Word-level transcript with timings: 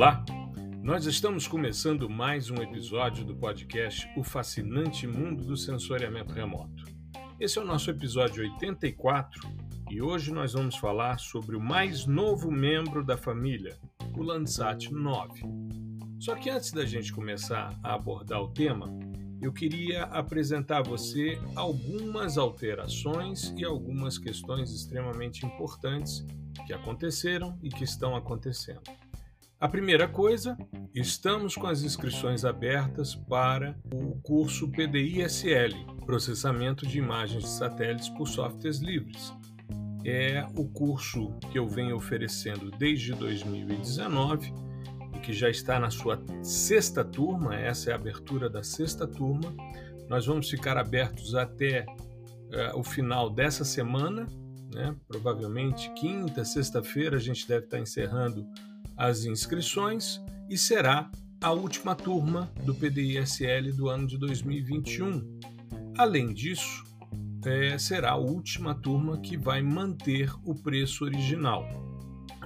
Olá, 0.00 0.24
nós 0.82 1.04
estamos 1.04 1.46
começando 1.46 2.08
mais 2.08 2.48
um 2.50 2.54
episódio 2.54 3.22
do 3.22 3.36
podcast 3.36 4.10
O 4.16 4.24
Fascinante 4.24 5.06
Mundo 5.06 5.44
do 5.44 5.58
Sensoriamento 5.58 6.32
Remoto. 6.32 6.86
Esse 7.38 7.58
é 7.58 7.60
o 7.60 7.66
nosso 7.66 7.90
episódio 7.90 8.42
84 8.42 9.42
e 9.90 10.00
hoje 10.00 10.32
nós 10.32 10.54
vamos 10.54 10.74
falar 10.76 11.18
sobre 11.18 11.54
o 11.54 11.60
mais 11.60 12.06
novo 12.06 12.50
membro 12.50 13.04
da 13.04 13.18
família, 13.18 13.78
o 14.16 14.22
Landsat 14.22 14.90
9. 14.90 15.42
Só 16.18 16.34
que 16.34 16.48
antes 16.48 16.72
da 16.72 16.86
gente 16.86 17.12
começar 17.12 17.78
a 17.84 17.92
abordar 17.92 18.40
o 18.40 18.48
tema, 18.54 18.86
eu 19.42 19.52
queria 19.52 20.04
apresentar 20.04 20.78
a 20.78 20.82
você 20.82 21.38
algumas 21.54 22.38
alterações 22.38 23.52
e 23.54 23.66
algumas 23.66 24.16
questões 24.16 24.72
extremamente 24.72 25.44
importantes 25.44 26.24
que 26.66 26.72
aconteceram 26.72 27.58
e 27.62 27.68
que 27.68 27.84
estão 27.84 28.16
acontecendo. 28.16 28.80
A 29.60 29.68
primeira 29.68 30.08
coisa, 30.08 30.56
estamos 30.94 31.54
com 31.54 31.66
as 31.66 31.82
inscrições 31.82 32.46
abertas 32.46 33.14
para 33.14 33.76
o 33.92 34.18
curso 34.22 34.66
PDI-SL, 34.70 36.06
Processamento 36.06 36.86
de 36.86 36.96
Imagens 36.96 37.42
de 37.42 37.50
Satélites 37.50 38.08
por 38.08 38.26
Softwares 38.26 38.78
Livres. 38.78 39.34
É 40.02 40.46
o 40.56 40.66
curso 40.66 41.38
que 41.52 41.58
eu 41.58 41.68
venho 41.68 41.94
oferecendo 41.94 42.70
desde 42.70 43.12
2019 43.12 44.50
e 45.14 45.18
que 45.18 45.34
já 45.34 45.50
está 45.50 45.78
na 45.78 45.90
sua 45.90 46.18
sexta 46.42 47.04
turma, 47.04 47.54
essa 47.54 47.90
é 47.90 47.92
a 47.92 47.96
abertura 47.96 48.48
da 48.48 48.62
sexta 48.62 49.06
turma. 49.06 49.54
Nós 50.08 50.24
vamos 50.24 50.48
ficar 50.48 50.78
abertos 50.78 51.34
até 51.34 51.84
uh, 51.84 52.78
o 52.78 52.82
final 52.82 53.28
dessa 53.28 53.62
semana, 53.62 54.26
né? 54.74 54.96
provavelmente 55.06 55.92
quinta, 55.92 56.46
sexta-feira 56.46 57.18
a 57.18 57.20
gente 57.20 57.46
deve 57.46 57.66
estar 57.66 57.78
encerrando 57.78 58.48
as 59.00 59.24
inscrições 59.24 60.22
e 60.50 60.58
será 60.58 61.10
a 61.40 61.50
última 61.52 61.96
turma 61.96 62.52
do 62.66 62.74
PDISL 62.74 63.74
do 63.74 63.88
ano 63.88 64.06
de 64.06 64.18
2021. 64.18 65.40
Além 65.96 66.34
disso, 66.34 66.84
é, 67.46 67.78
será 67.78 68.10
a 68.10 68.16
última 68.16 68.74
turma 68.74 69.18
que 69.18 69.38
vai 69.38 69.62
manter 69.62 70.30
o 70.44 70.54
preço 70.54 71.06
original. 71.06 71.66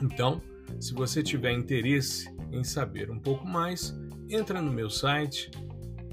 Então, 0.01 0.41
se 0.79 0.95
você 0.95 1.25
tiver 1.25 1.51
interesse 1.51 2.33
em 2.53 2.63
saber 2.63 3.11
um 3.11 3.19
pouco 3.19 3.45
mais, 3.45 3.93
entra 4.31 4.63
no 4.63 4.73
meu 4.73 4.89
site 4.89 5.51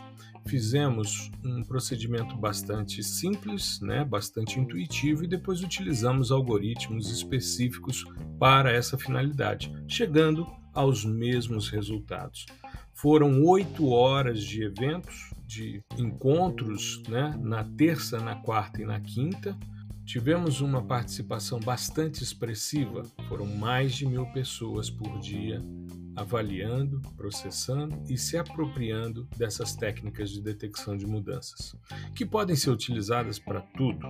Fizemos 0.46 1.30
um 1.44 1.62
procedimento 1.62 2.36
bastante 2.36 3.02
simples, 3.02 3.80
né, 3.80 4.04
bastante 4.04 4.58
intuitivo 4.58 5.24
e 5.24 5.28
depois 5.28 5.62
utilizamos 5.62 6.32
algoritmos 6.32 7.10
específicos 7.10 8.04
para 8.38 8.72
essa 8.72 8.98
finalidade, 8.98 9.72
chegando 9.86 10.44
aos 10.74 11.04
mesmos 11.04 11.68
resultados. 11.68 12.46
Foram 13.02 13.42
oito 13.46 13.88
horas 13.88 14.44
de 14.44 14.62
eventos, 14.62 15.34
de 15.44 15.82
encontros, 15.98 17.02
né, 17.08 17.36
na 17.42 17.64
terça, 17.64 18.20
na 18.20 18.36
quarta 18.36 18.80
e 18.80 18.84
na 18.84 19.00
quinta. 19.00 19.58
Tivemos 20.04 20.60
uma 20.60 20.80
participação 20.80 21.58
bastante 21.58 22.22
expressiva, 22.22 23.02
foram 23.28 23.44
mais 23.44 23.92
de 23.92 24.06
mil 24.06 24.24
pessoas 24.26 24.88
por 24.88 25.18
dia 25.18 25.60
avaliando, 26.14 27.02
processando 27.16 28.00
e 28.08 28.16
se 28.16 28.38
apropriando 28.38 29.26
dessas 29.36 29.74
técnicas 29.74 30.30
de 30.30 30.40
detecção 30.40 30.96
de 30.96 31.04
mudanças, 31.04 31.74
que 32.14 32.24
podem 32.24 32.54
ser 32.54 32.70
utilizadas 32.70 33.36
para 33.36 33.62
tudo. 33.76 34.06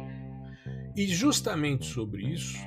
E 0.94 1.06
justamente 1.06 1.86
sobre 1.86 2.26
isso 2.26 2.58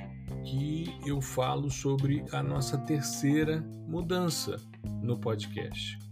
que 0.44 0.92
eu 1.06 1.20
falo 1.20 1.70
sobre 1.70 2.24
a 2.32 2.42
nossa 2.42 2.76
terceira 2.78 3.60
mudança 3.86 4.56
no 5.00 5.20
podcast. 5.20 6.04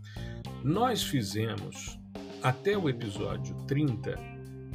Nós 0.64 1.02
fizemos 1.02 1.98
até 2.42 2.74
o 2.74 2.88
episódio 2.88 3.54
30, 3.66 4.18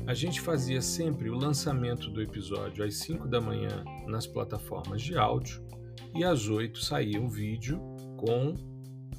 a 0.06 0.14
gente 0.14 0.40
fazia 0.40 0.84
sempre 0.84 1.32
o 1.32 1.36
lançamento 1.36 2.12
do 2.12 2.22
episódio 2.22 2.86
às 2.86 2.98
5 2.98 3.28
da 3.28 3.42
manhã 3.42 3.84
nas 4.06 4.28
plataformas 4.28 5.02
de 5.02 5.18
áudio 5.18 5.66
e 6.14 6.24
às 6.24 6.48
8 6.48 6.80
saía 6.80 7.20
um 7.20 7.28
vídeo 7.28 7.80
com 8.18 8.54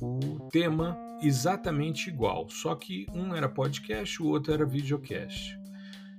o 0.00 0.48
tema 0.53 0.97
exatamente 1.20 2.09
igual, 2.09 2.48
só 2.48 2.76
que 2.76 3.04
um 3.12 3.34
era 3.34 3.48
podcast, 3.48 4.22
o 4.22 4.28
outro 4.28 4.54
era 4.54 4.64
videocast. 4.64 5.59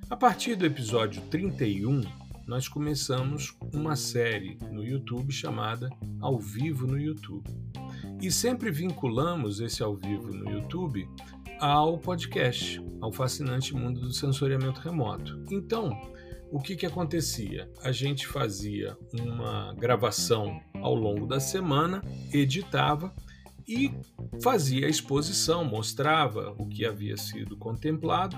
A 0.10 0.18
partir 0.18 0.56
do 0.56 0.66
episódio 0.66 1.22
31, 1.32 2.02
nós 2.46 2.68
começamos 2.68 3.58
uma 3.74 3.96
série 3.96 4.58
no 4.70 4.84
YouTube 4.84 5.32
chamada 5.32 5.90
Ao 6.20 6.38
Vivo 6.38 6.86
no 6.86 7.00
YouTube. 7.00 7.50
E 8.22 8.32
sempre 8.32 8.70
vinculamos 8.70 9.60
esse 9.60 9.82
ao 9.82 9.96
vivo 9.96 10.32
no 10.32 10.48
YouTube 10.52 11.10
ao 11.60 11.98
podcast, 11.98 12.80
ao 13.02 13.12
fascinante 13.12 13.74
mundo 13.74 14.00
do 14.00 14.14
sensoriamento 14.14 14.80
remoto. 14.80 15.44
Então, 15.50 15.92
o 16.52 16.60
que, 16.60 16.76
que 16.76 16.86
acontecia? 16.86 17.68
A 17.82 17.92
gente 17.92 18.28
fazia 18.28 18.96
uma 19.20 19.74
gravação 19.74 20.62
ao 20.76 20.94
longo 20.94 21.26
da 21.26 21.40
semana, 21.40 22.04
editava 22.32 23.12
e 23.68 23.92
fazia 24.44 24.86
a 24.86 24.90
exposição, 24.90 25.66
mostrava 25.66 26.54
o 26.60 26.68
que 26.68 26.86
havia 26.86 27.18
sido 27.18 27.58
contemplado 27.58 28.38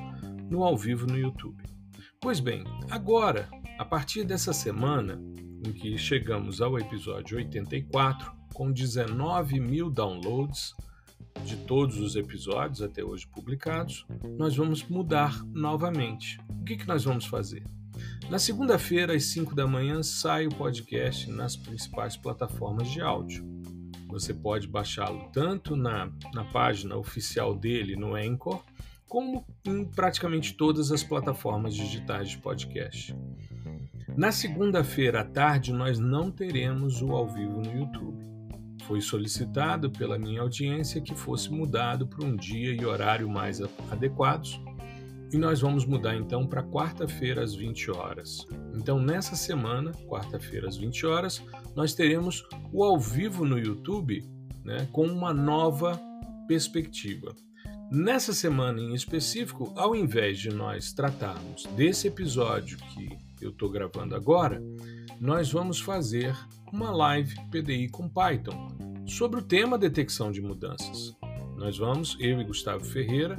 no 0.49 0.63
ao 0.63 0.77
vivo 0.77 1.05
no 1.05 1.17
YouTube. 1.17 1.61
Pois 2.21 2.39
bem, 2.39 2.63
agora, 2.89 3.49
a 3.77 3.83
partir 3.83 4.23
dessa 4.23 4.53
semana, 4.53 5.21
em 5.65 5.73
que 5.73 5.97
chegamos 5.97 6.61
ao 6.61 6.79
episódio 6.79 7.37
84, 7.37 8.42
com 8.53 8.71
19 8.71 9.59
mil 9.59 9.89
downloads 9.89 10.75
de 11.43 11.57
todos 11.57 11.99
os 11.99 12.15
episódios 12.15 12.81
até 12.81 13.03
hoje 13.03 13.27
publicados, 13.27 14.05
nós 14.37 14.55
vamos 14.55 14.83
mudar 14.83 15.43
novamente. 15.47 16.39
O 16.49 16.63
que, 16.63 16.77
que 16.77 16.87
nós 16.87 17.03
vamos 17.03 17.25
fazer? 17.25 17.63
Na 18.29 18.39
segunda-feira, 18.39 19.13
às 19.13 19.25
5 19.25 19.53
da 19.53 19.67
manhã, 19.67 20.01
sai 20.01 20.47
o 20.47 20.55
podcast 20.55 21.29
nas 21.29 21.55
principais 21.55 22.15
plataformas 22.15 22.89
de 22.89 23.01
áudio. 23.01 23.45
Você 24.07 24.33
pode 24.33 24.67
baixá-lo 24.67 25.29
tanto 25.31 25.75
na, 25.75 26.11
na 26.33 26.43
página 26.45 26.95
oficial 26.95 27.55
dele 27.55 27.95
no 27.95 28.15
Anchor, 28.15 28.63
como 29.07 29.45
em 29.65 29.83
praticamente 29.85 30.53
todas 30.53 30.91
as 30.91 31.03
plataformas 31.03 31.75
digitais 31.75 32.29
de 32.29 32.37
podcast. 32.37 33.15
Na 34.15 34.31
segunda-feira 34.31 35.21
à 35.21 35.23
tarde, 35.23 35.73
nós 35.73 35.99
não 35.99 36.31
teremos 36.31 37.01
o 37.01 37.11
ao 37.11 37.27
vivo 37.27 37.59
no 37.59 37.71
YouTube. 37.71 38.32
Foi 38.87 39.01
solicitado 39.01 39.89
pela 39.89 40.19
minha 40.19 40.41
audiência 40.41 41.01
que 41.01 41.15
fosse 41.15 41.51
mudado 41.51 42.07
para 42.07 42.25
um 42.25 42.35
dia 42.35 42.73
e 42.73 42.85
horário 42.85 43.29
mais 43.29 43.61
adequados, 43.91 44.59
e 45.31 45.37
nós 45.37 45.61
vamos 45.61 45.85
mudar 45.85 46.15
então 46.15 46.45
para 46.45 46.61
quarta-feira 46.61 47.43
às 47.43 47.55
20 47.55 47.89
horas. 47.91 48.45
Então, 48.75 49.01
nessa 49.01 49.35
semana, 49.35 49.91
quarta-feira 50.07 50.67
às 50.67 50.77
20 50.77 51.05
horas, 51.07 51.43
nós 51.75 51.95
teremos 51.95 52.45
o 52.71 52.83
ao 52.83 52.99
vivo 52.99 53.43
no 53.43 53.57
YouTube 53.57 54.23
né, 54.63 54.87
com 54.91 55.05
uma 55.07 55.33
nova 55.33 55.99
perspectiva. 56.47 57.33
Nessa 57.91 58.33
semana 58.33 58.79
em 58.79 58.93
específico, 58.93 59.71
ao 59.75 59.95
invés 59.95 60.39
de 60.39 60.49
nós 60.49 60.93
tratarmos 60.93 61.65
desse 61.75 62.07
episódio 62.07 62.77
que 62.77 63.09
eu 63.41 63.51
estou 63.51 63.69
gravando 63.69 64.15
agora, 64.15 64.61
nós 65.19 65.51
vamos 65.51 65.79
fazer 65.79 66.35
uma 66.71 66.91
live 66.91 67.35
PDI 67.49 67.89
com 67.89 68.09
Python 68.09 68.67
sobre 69.05 69.39
o 69.39 69.43
tema 69.43 69.77
detecção 69.77 70.31
de 70.31 70.41
mudanças. 70.41 71.15
Nós 71.55 71.77
vamos, 71.77 72.17
eu 72.19 72.41
e 72.41 72.43
Gustavo 72.43 72.83
Ferreira, 72.83 73.37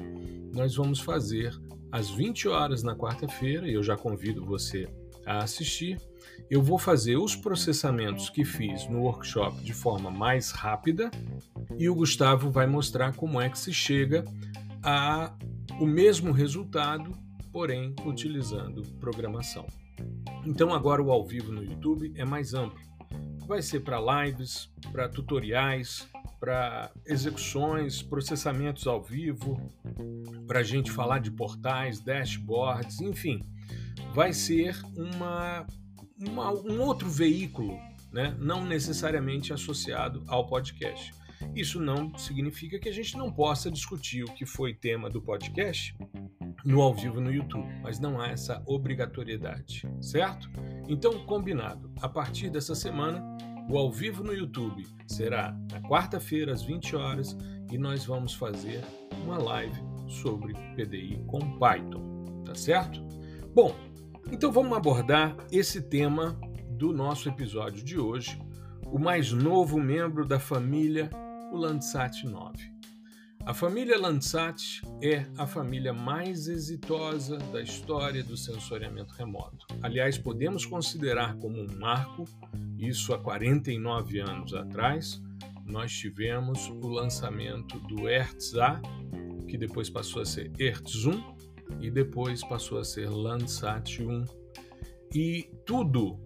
nós 0.55 0.77
vamos 0.77 1.01
fazer 1.01 1.53
às 1.91 2.11
20 2.11 2.49
horas 2.49 2.83
na 2.83 2.95
quarta-feira, 2.95 3.69
e 3.69 3.75
eu 3.75 3.83
já 3.83 3.97
convido 3.97 4.45
você 4.45 4.89
a 5.27 5.39
assistir. 5.39 6.01
Eu 6.51 6.63
vou 6.63 6.79
fazer 6.79 7.17
os 7.17 7.35
processamentos 7.35 8.29
que 8.29 8.45
fiz 8.45 8.89
no 8.89 9.03
workshop 9.03 9.63
de 9.63 9.73
forma 9.73 10.11
mais 10.11 10.51
rápida 10.51 11.11
e 11.79 11.89
o 11.89 11.95
Gustavo 11.95 12.51
vai 12.51 12.67
mostrar 12.67 13.15
como 13.15 13.41
é 13.41 13.49
que 13.49 13.59
se 13.59 13.73
chega 13.73 14.25
a 14.83 15.35
o 15.81 15.87
mesmo 15.87 16.31
resultado, 16.31 17.17
porém 17.53 17.95
utilizando 18.05 18.83
programação. 19.01 19.67
Então 20.47 20.73
agora 20.73 21.03
o 21.03 21.11
ao 21.11 21.25
vivo 21.25 21.53
no 21.53 21.63
YouTube 21.63 22.13
é 22.17 22.25
mais 22.25 22.55
amplo. 22.55 22.81
Vai 23.47 23.63
ser 23.63 23.81
para 23.81 24.25
lives, 24.25 24.71
para 24.93 25.09
tutoriais, 25.09 26.09
para 26.41 26.91
execuções, 27.07 28.03
processamentos 28.03 28.87
ao 28.87 29.03
vivo, 29.03 29.59
para 30.47 30.61
a 30.61 30.63
gente 30.63 30.91
falar 30.91 31.19
de 31.19 31.31
portais, 31.31 32.01
dashboards, 32.01 33.01
enfim, 33.01 33.43
vai 34.13 34.33
ser 34.33 34.79
uma, 34.95 35.67
uma, 36.19 36.53
um 36.53 36.81
outro 36.83 37.09
veículo, 37.09 37.79
né? 38.13 38.37
não 38.39 38.65
necessariamente 38.65 39.53
associado 39.53 40.23
ao 40.27 40.47
podcast. 40.47 41.15
Isso 41.55 41.81
não 41.81 42.17
significa 42.17 42.79
que 42.79 42.89
a 42.89 42.93
gente 42.93 43.17
não 43.17 43.33
possa 43.33 43.71
discutir 43.71 44.25
o 44.25 44.33
que 44.33 44.45
foi 44.45 44.75
tema 44.75 45.09
do 45.09 45.23
podcast 45.23 45.97
no 46.65 46.81
ao 46.81 46.95
vivo 46.95 47.21
no 47.21 47.33
YouTube, 47.33 47.69
mas 47.83 48.01
não 48.01 48.21
há 48.21 48.29
essa 48.29 48.63
obrigatoriedade, 48.67 49.87
certo? 50.01 50.49
Então, 50.89 51.25
combinado, 51.27 51.91
a 52.01 52.09
partir 52.09 52.51
dessa 52.51 52.75
semana, 52.75 53.23
o 53.69 53.79
ao 53.79 53.91
vivo 53.91 54.23
no 54.23 54.33
YouTube 54.33 54.87
será 55.07 55.57
na 55.71 55.81
quarta-feira 55.83 56.53
às 56.53 56.63
20 56.63 56.97
horas 56.97 57.37
e 57.71 57.79
nós 57.79 58.05
vamos 58.05 58.35
fazer 58.35 58.83
uma 59.25 59.39
live 59.39 59.81
sobre 60.09 60.55
PDI 60.75 61.23
com 61.27 61.59
Python, 61.59 62.43
tá 62.45 62.55
certo? 62.55 63.03
Bom, 63.55 63.75
então 64.31 64.51
vamos 64.51 64.77
abordar 64.77 65.37
esse 65.51 65.83
tema 65.83 66.39
do 66.71 66.93
nosso 66.93 67.29
episódio 67.29 67.85
de 67.85 67.99
hoje, 67.99 68.41
o 68.87 68.99
mais 68.99 69.33
novo 69.33 69.79
membro 69.79 70.27
da 70.27 70.39
família, 70.39 71.11
o 71.53 71.57
Landsat 71.57 72.25
9. 72.25 72.74
A 73.47 73.53
família 73.53 74.01
Landsat 74.01 74.81
é 75.03 75.27
a 75.37 75.47
família 75.47 75.93
mais 75.93 76.49
exitosa 76.49 77.37
da 77.37 77.61
história 77.61 78.25
do 78.25 78.39
sensoriamento 78.39 79.13
remoto. 79.13 79.67
Aliás, 79.83 80.17
podemos 80.17 80.65
considerar 80.65 81.37
como 81.37 81.61
um 81.61 81.67
marco, 81.79 82.25
isso 82.79 83.13
há 83.13 83.19
49 83.19 84.19
anos 84.21 84.55
atrás, 84.55 85.23
nós 85.67 85.93
tivemos 85.93 86.69
o 86.69 86.89
lançamento 86.89 87.79
do 87.81 88.07
Hertz-A, 88.07 88.81
que 89.47 89.59
depois 89.59 89.91
passou 89.91 90.23
a 90.23 90.25
ser 90.25 90.51
Hertz-1 90.53 91.23
e 91.81 91.91
depois 91.91 92.43
passou 92.43 92.79
a 92.79 92.85
ser 92.85 93.11
Landsat 93.11 94.03
1. 94.03 94.25
E 95.15 95.51
tudo 95.67 96.19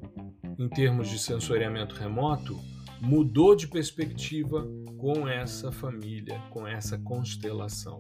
em 0.56 0.68
termos 0.68 1.08
de 1.08 1.18
sensoriamento 1.18 1.96
remoto 1.96 2.56
mudou 3.00 3.54
de 3.54 3.66
perspectiva 3.66 4.66
com 4.96 5.28
essa 5.28 5.70
família, 5.70 6.40
com 6.50 6.66
essa 6.66 6.98
constelação. 6.98 7.98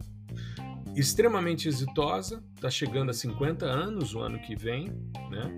Extremamente 0.96 1.68
exitosa, 1.68 2.42
está 2.54 2.70
chegando 2.70 3.10
a 3.10 3.14
50 3.14 3.64
anos 3.64 4.14
o 4.14 4.20
ano 4.20 4.38
que 4.40 4.56
vem, 4.56 4.88
né? 5.30 5.50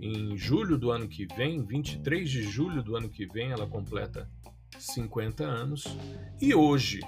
Em 0.00 0.36
julho 0.36 0.76
do 0.76 0.90
ano 0.90 1.08
que 1.08 1.26
vem, 1.34 1.64
23 1.64 2.28
de 2.28 2.42
julho 2.42 2.82
do 2.82 2.94
ano 2.94 3.08
que 3.08 3.26
vem, 3.26 3.50
ela 3.50 3.66
completa 3.66 4.28
50 4.78 5.44
anos. 5.44 5.84
E 6.40 6.54
hoje, 6.54 7.00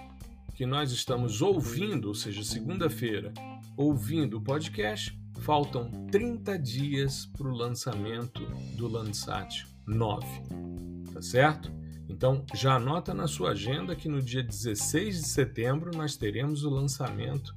que 0.54 0.64
nós 0.64 0.90
estamos 0.90 1.42
ouvindo, 1.42 2.08
ou 2.08 2.14
seja, 2.14 2.42
segunda-feira, 2.42 3.34
ouvindo 3.76 4.38
o 4.38 4.40
podcast, 4.40 5.18
faltam 5.40 5.90
30 6.10 6.58
dias 6.58 7.26
para 7.26 7.48
o 7.48 7.54
lançamento 7.54 8.46
do 8.74 8.88
Landsat 8.88 9.66
9 9.86 10.95
tá 11.16 11.22
certo? 11.22 11.72
Então 12.10 12.44
já 12.54 12.74
anota 12.74 13.14
na 13.14 13.26
sua 13.26 13.52
agenda 13.52 13.96
que 13.96 14.06
no 14.06 14.20
dia 14.20 14.42
16 14.42 15.16
de 15.16 15.26
setembro 15.26 15.90
nós 15.96 16.14
teremos 16.14 16.62
o 16.62 16.68
lançamento 16.68 17.56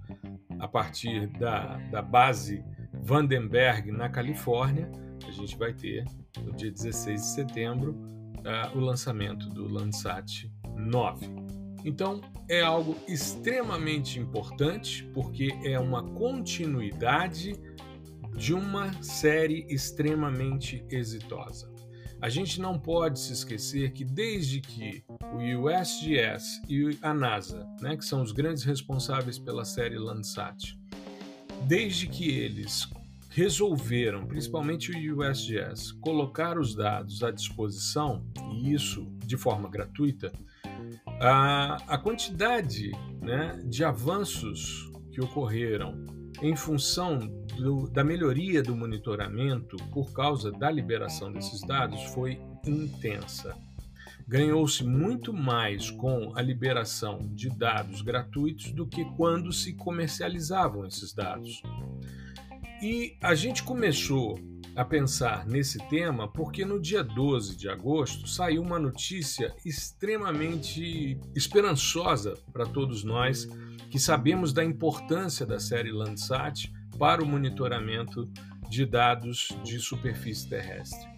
a 0.57 0.65
partir 0.67 1.27
da, 1.27 1.75
da 1.91 2.01
base 2.01 2.63
Vandenberg 2.93 3.91
na 3.91 4.07
Califórnia. 4.07 4.89
A 5.27 5.31
gente 5.31 5.57
vai 5.57 5.73
ter 5.73 6.05
no 6.41 6.53
dia 6.53 6.71
16 6.71 7.19
de 7.19 7.27
setembro 7.27 7.91
uh, 7.91 8.77
o 8.77 8.79
lançamento 8.79 9.49
do 9.49 9.67
Landsat 9.67 10.49
9. 10.77 11.27
Então 11.83 12.21
é 12.47 12.61
algo 12.61 12.95
extremamente 13.09 14.19
importante 14.19 15.03
porque 15.13 15.49
é 15.65 15.77
uma 15.77 16.01
continuidade 16.01 17.59
de 18.37 18.53
uma 18.53 18.93
série 19.03 19.65
extremamente 19.69 20.85
exitosa. 20.89 21.68
A 22.21 22.27
gente 22.27 22.59
não 22.59 22.77
pode 22.77 23.17
se 23.17 23.31
esquecer 23.31 23.93
que 23.93 24.03
desde 24.03 24.59
que 24.59 25.03
o 25.33 25.69
USGS 25.69 26.61
e 26.67 26.97
a 27.01 27.13
NASA, 27.13 27.65
né, 27.81 27.95
que 27.95 28.03
são 28.03 28.21
os 28.21 28.33
grandes 28.33 28.63
responsáveis 28.63 29.39
pela 29.39 29.63
série 29.63 29.97
Landsat, 29.97 30.77
desde 31.65 32.07
que 32.07 32.29
eles 32.29 32.89
resolveram, 33.29 34.25
principalmente 34.27 34.91
o 34.91 35.21
USGS, 35.21 35.93
colocar 36.01 36.59
os 36.59 36.75
dados 36.75 37.23
à 37.23 37.31
disposição, 37.31 38.25
e 38.53 38.73
isso 38.73 39.09
de 39.25 39.37
forma 39.37 39.69
gratuita, 39.69 40.33
a, 41.21 41.75
a 41.87 41.97
quantidade 41.97 42.91
né, 43.21 43.61
de 43.65 43.85
avanços 43.85 44.91
que 45.11 45.21
ocorreram 45.21 46.18
em 46.41 46.55
função 46.55 47.19
do, 47.57 47.89
da 47.89 48.03
melhoria 48.03 48.63
do 48.63 48.75
monitoramento 48.75 49.75
por 49.91 50.11
causa 50.13 50.51
da 50.51 50.71
liberação 50.71 51.31
desses 51.31 51.61
dados 51.61 52.01
foi 52.13 52.39
intensa. 52.65 53.55
Ganhou-se 54.27 54.83
muito 54.83 55.33
mais 55.33 55.89
com 55.89 56.31
a 56.35 56.41
liberação 56.41 57.27
de 57.33 57.49
dados 57.49 58.01
gratuitos 58.01 58.71
do 58.71 58.85
que 58.85 59.03
quando 59.15 59.51
se 59.51 59.73
comercializavam 59.73 60.85
esses 60.85 61.13
dados. 61.13 61.61
E 62.81 63.17
a 63.21 63.35
gente 63.35 63.63
começou 63.63 64.39
a 64.75 64.85
pensar 64.85 65.45
nesse 65.45 65.77
tema 65.89 66.27
porque 66.27 66.63
no 66.63 66.79
dia 66.79 67.03
12 67.03 67.57
de 67.57 67.67
agosto 67.67 68.27
saiu 68.27 68.61
uma 68.61 68.79
notícia 68.79 69.53
extremamente 69.65 71.19
esperançosa 71.35 72.37
para 72.53 72.65
todos 72.65 73.03
nós 73.03 73.49
que 73.89 73.99
sabemos 73.99 74.53
da 74.53 74.63
importância 74.63 75.45
da 75.45 75.59
série 75.59 75.91
Landsat 75.91 76.71
para 76.97 77.23
o 77.23 77.25
monitoramento 77.25 78.29
de 78.69 78.85
dados 78.85 79.49
de 79.63 79.79
superfície 79.79 80.47
terrestre. 80.47 81.09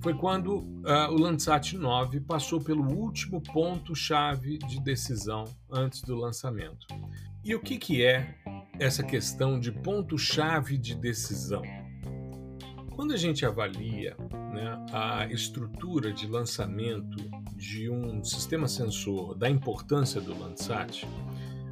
Foi 0.00 0.14
quando 0.14 0.58
uh, 0.58 1.10
o 1.10 1.18
Landsat 1.18 1.76
9 1.76 2.20
passou 2.20 2.60
pelo 2.60 2.86
último 2.92 3.40
ponto-chave 3.40 4.58
de 4.58 4.80
decisão 4.80 5.44
antes 5.70 6.02
do 6.02 6.14
lançamento. 6.14 6.86
E 7.42 7.54
o 7.54 7.60
que, 7.60 7.78
que 7.78 8.04
é 8.04 8.36
essa 8.78 9.02
questão 9.02 9.58
de 9.58 9.72
ponto-chave 9.72 10.78
de 10.78 10.94
decisão? 10.94 11.62
Quando 12.94 13.12
a 13.12 13.16
gente 13.16 13.44
avalia 13.44 14.16
né, 14.52 14.86
a 14.92 15.26
estrutura 15.26 16.12
de 16.12 16.28
lançamento 16.28 17.16
de 17.56 17.90
um 17.90 18.22
sistema 18.22 18.68
sensor 18.68 19.34
da 19.34 19.50
importância 19.50 20.20
do 20.20 20.38
Landsat, 20.38 21.06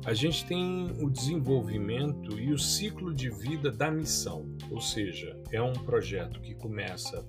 a 0.04 0.14
gente 0.14 0.44
tem 0.46 0.90
o 1.00 1.08
desenvolvimento 1.08 2.38
e 2.38 2.52
o 2.52 2.58
ciclo 2.58 3.14
de 3.14 3.30
vida 3.30 3.70
da 3.70 3.90
missão, 3.90 4.54
ou 4.70 4.80
seja, 4.80 5.40
é 5.50 5.62
um 5.62 5.72
projeto 5.72 6.40
que 6.40 6.54
começa 6.54 7.24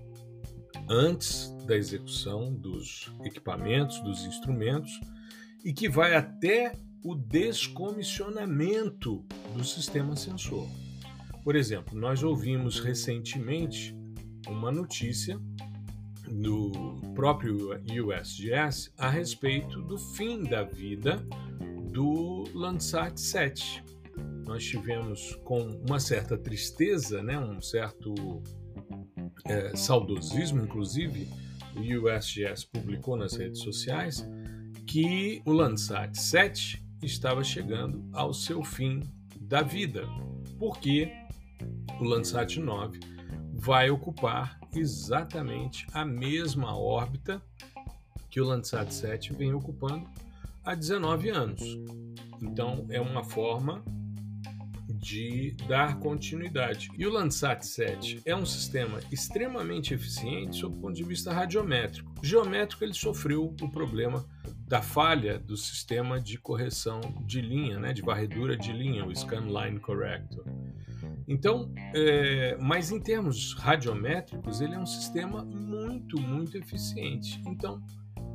antes 0.90 1.56
da 1.66 1.78
execução 1.78 2.54
dos 2.54 3.10
equipamentos, 3.24 4.02
dos 4.02 4.26
instrumentos 4.26 5.00
e 5.64 5.72
que 5.72 5.88
vai 5.88 6.16
até 6.16 6.74
o 7.04 7.16
descomissionamento 7.16 9.24
do 9.56 9.64
sistema 9.64 10.16
sensor. 10.16 10.68
Por 11.44 11.56
exemplo, 11.56 11.96
nós 11.98 12.24
ouvimos 12.24 12.80
recentemente 12.80 13.96
uma 14.48 14.72
notícia 14.72 15.40
do 16.28 16.72
próprio 17.14 17.72
USGS 17.72 18.92
a 18.98 19.10
respeito 19.10 19.82
do 19.82 19.98
fim 19.98 20.44
da 20.44 20.64
vida 20.64 21.26
do 21.94 22.44
Landsat 22.56 23.20
7. 23.20 23.84
Nós 24.46 24.66
tivemos 24.66 25.36
com 25.44 25.60
uma 25.88 26.00
certa 26.00 26.36
tristeza, 26.36 27.22
né, 27.22 27.40
um 27.40 27.62
certo 27.62 28.42
é, 29.46 29.76
saudosismo, 29.76 30.64
inclusive, 30.64 31.30
o 31.76 31.80
USGS 31.80 32.66
publicou 32.66 33.16
nas 33.16 33.36
redes 33.36 33.60
sociais 33.62 34.28
que 34.88 35.42
o 35.46 35.52
Landsat 35.52 36.16
7 36.16 36.84
estava 37.04 37.44
chegando 37.44 38.04
ao 38.12 38.34
seu 38.34 38.64
fim 38.64 39.02
da 39.40 39.62
vida, 39.62 40.04
porque 40.58 41.12
o 42.00 42.04
Landsat 42.04 42.60
9 42.60 43.00
vai 43.54 43.90
ocupar 43.90 44.60
exatamente 44.76 45.86
a 45.94 46.04
mesma 46.04 46.76
órbita 46.76 47.42
que 48.30 48.42
o 48.42 48.46
Landsat 48.46 48.92
7 48.92 49.34
vem 49.34 49.54
ocupando 49.54 50.10
há 50.64 50.76
19 50.76 51.30
anos. 51.30 51.62
Então 52.42 52.86
é 52.90 53.00
uma 53.00 53.24
forma 53.24 53.84
de 54.88 55.56
dar 55.68 56.00
continuidade. 56.00 56.90
E 56.98 57.06
o 57.06 57.12
Landsat 57.12 57.66
7 57.66 58.22
é 58.26 58.34
um 58.34 58.46
sistema 58.46 59.00
extremamente 59.12 59.94
eficiente 59.94 60.58
sob 60.58 60.78
o 60.78 60.80
ponto 60.80 60.94
de 60.94 61.04
vista 61.04 61.34
radiométrico. 61.34 62.14
Geométrico 62.24 62.84
ele 62.86 62.94
sofreu 62.94 63.54
o 63.62 63.70
problema 63.70 64.26
da 64.66 64.82
falha 64.82 65.38
do 65.38 65.58
sistema 65.58 66.22
de 66.22 66.38
correção 66.38 67.02
de 67.26 67.42
linha, 67.42 67.78
né, 67.80 67.92
de 67.92 68.02
varredura 68.02 68.56
de 68.56 68.72
linha, 68.72 69.06
o 69.06 69.14
Scanline 69.14 69.80
Corrector. 69.80 70.46
Então, 71.28 71.72
é, 71.94 72.58
mas 72.60 72.90
em 72.90 73.00
termos 73.00 73.54
radiométricos, 73.54 74.62
ele 74.62 74.74
é 74.74 74.80
um 74.80 74.86
sistema 74.86 75.44
muito, 75.44 76.20
muito 76.20 76.58
eficiente. 76.58 77.42
Então, 77.46 77.82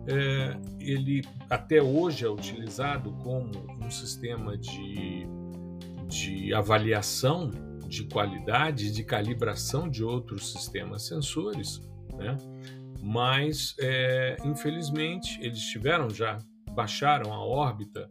é, 0.08 0.58
ele 0.80 1.22
até 1.50 1.82
hoje 1.82 2.24
é 2.24 2.28
utilizado 2.28 3.12
como 3.22 3.50
um 3.84 3.90
sistema 3.90 4.56
de, 4.56 5.26
de 6.08 6.54
avaliação 6.54 7.50
de 7.86 8.04
qualidade, 8.04 8.90
de 8.90 9.04
calibração 9.04 9.88
de 9.88 10.02
outros 10.02 10.52
sistemas 10.52 11.06
sensores, 11.06 11.80
né? 12.16 12.36
mas 13.02 13.74
é, 13.78 14.36
infelizmente 14.44 15.38
eles 15.42 15.60
tiveram 15.60 16.08
já, 16.10 16.38
baixaram 16.72 17.32
a 17.32 17.44
órbita 17.44 18.08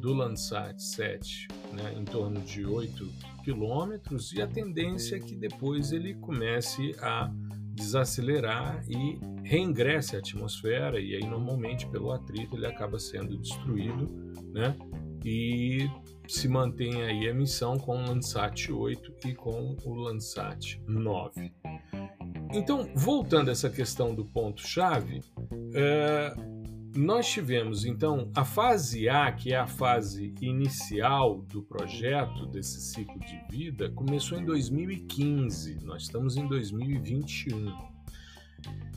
do 0.00 0.12
Landsat 0.12 0.78
7 0.80 1.48
né, 1.72 1.94
em 1.96 2.04
torno 2.04 2.40
de 2.40 2.64
8 2.64 3.10
quilômetros 3.42 4.32
e 4.32 4.42
a 4.42 4.46
tendência 4.46 5.16
é 5.16 5.18
que 5.18 5.34
depois 5.34 5.92
ele 5.92 6.14
comece 6.14 6.94
a 7.00 7.30
desacelerar 7.78 8.84
e 8.88 9.18
reingresse 9.42 10.16
à 10.16 10.18
atmosfera 10.18 11.00
e 11.00 11.14
aí 11.14 11.24
normalmente 11.28 11.86
pelo 11.86 12.12
atrito 12.12 12.56
ele 12.56 12.66
acaba 12.66 12.98
sendo 12.98 13.38
destruído, 13.38 14.06
né? 14.52 14.76
E 15.24 15.88
se 16.26 16.48
mantém 16.48 17.02
aí 17.02 17.28
a 17.28 17.34
missão 17.34 17.78
com 17.78 17.96
o 17.96 18.06
Landsat 18.06 18.70
8 18.70 19.28
e 19.28 19.34
com 19.34 19.76
o 19.84 19.94
Landsat 19.94 20.80
9. 20.86 21.52
Então, 22.52 22.88
voltando 22.94 23.48
a 23.48 23.52
essa 23.52 23.68
questão 23.68 24.14
do 24.14 24.24
ponto-chave, 24.24 25.20
é, 25.74 26.34
nós 26.94 27.28
tivemos 27.28 27.84
então 27.84 28.30
a 28.34 28.44
fase 28.44 29.08
A, 29.08 29.30
que 29.32 29.52
é 29.52 29.56
a 29.56 29.66
fase 29.66 30.34
inicial 30.40 31.40
do 31.42 31.62
projeto 31.62 32.46
desse 32.46 32.80
ciclo 32.80 33.18
de 33.20 33.40
vida, 33.50 33.90
começou 33.90 34.38
em 34.38 34.44
2015. 34.44 35.84
Nós 35.84 36.02
estamos 36.02 36.36
em 36.36 36.46
2021. 36.46 37.72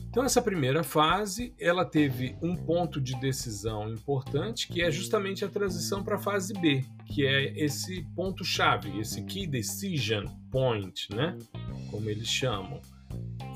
Então 0.08 0.24
essa 0.24 0.42
primeira 0.42 0.84
fase, 0.84 1.54
ela 1.58 1.86
teve 1.86 2.36
um 2.42 2.54
ponto 2.54 3.00
de 3.00 3.18
decisão 3.18 3.88
importante, 3.88 4.68
que 4.68 4.82
é 4.82 4.90
justamente 4.90 5.42
a 5.42 5.48
transição 5.48 6.04
para 6.04 6.16
a 6.16 6.18
fase 6.18 6.52
B, 6.52 6.84
que 7.06 7.26
é 7.26 7.58
esse 7.58 8.02
ponto 8.14 8.44
chave, 8.44 8.98
esse 8.98 9.22
key 9.22 9.46
decision 9.46 10.26
point, 10.50 11.08
né? 11.14 11.38
Como 11.90 12.10
eles 12.10 12.28
chamam. 12.28 12.78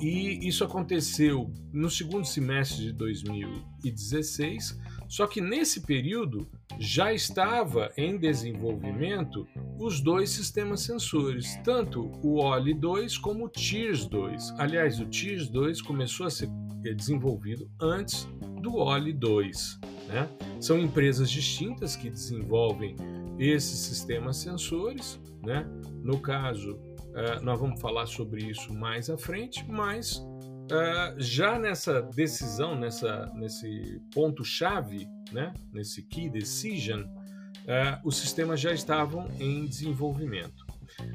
E 0.00 0.46
isso 0.46 0.62
aconteceu 0.62 1.50
no 1.72 1.88
segundo 1.88 2.26
semestre 2.26 2.84
de 2.84 2.92
2016, 2.92 4.78
só 5.08 5.26
que 5.26 5.40
nesse 5.40 5.80
período 5.80 6.46
já 6.78 7.12
estava 7.12 7.90
em 7.96 8.18
desenvolvimento 8.18 9.46
os 9.78 10.00
dois 10.00 10.30
sistemas 10.30 10.80
sensores, 10.80 11.56
tanto 11.64 12.10
o 12.22 12.36
OLI2 12.42 13.18
como 13.18 13.46
o 13.46 13.50
TIRS2. 13.50 14.54
Aliás, 14.58 15.00
o 15.00 15.06
TIRS2 15.06 15.82
começou 15.82 16.26
a 16.26 16.30
ser 16.30 16.50
desenvolvido 16.94 17.70
antes 17.80 18.28
do 18.60 18.72
OLI2. 18.72 19.78
Né? 20.08 20.28
São 20.60 20.78
empresas 20.78 21.30
distintas 21.30 21.96
que 21.96 22.10
desenvolvem 22.10 22.96
esses 23.38 23.78
sistemas 23.78 24.36
sensores. 24.36 25.18
Né? 25.42 25.66
No 26.02 26.18
caso, 26.18 26.78
Uh, 27.16 27.42
nós 27.42 27.58
vamos 27.58 27.80
falar 27.80 28.04
sobre 28.04 28.44
isso 28.44 28.74
mais 28.74 29.08
à 29.08 29.16
frente, 29.16 29.64
mas 29.66 30.18
uh, 30.18 31.14
já 31.16 31.58
nessa 31.58 32.02
decisão, 32.02 32.78
nessa, 32.78 33.32
nesse 33.34 34.02
ponto-chave, 34.12 35.08
né, 35.32 35.54
nesse 35.72 36.02
key 36.02 36.28
decision, 36.28 37.04
uh, 37.04 37.98
os 38.04 38.18
sistemas 38.18 38.60
já 38.60 38.70
estavam 38.70 39.28
em 39.40 39.64
desenvolvimento. 39.64 40.66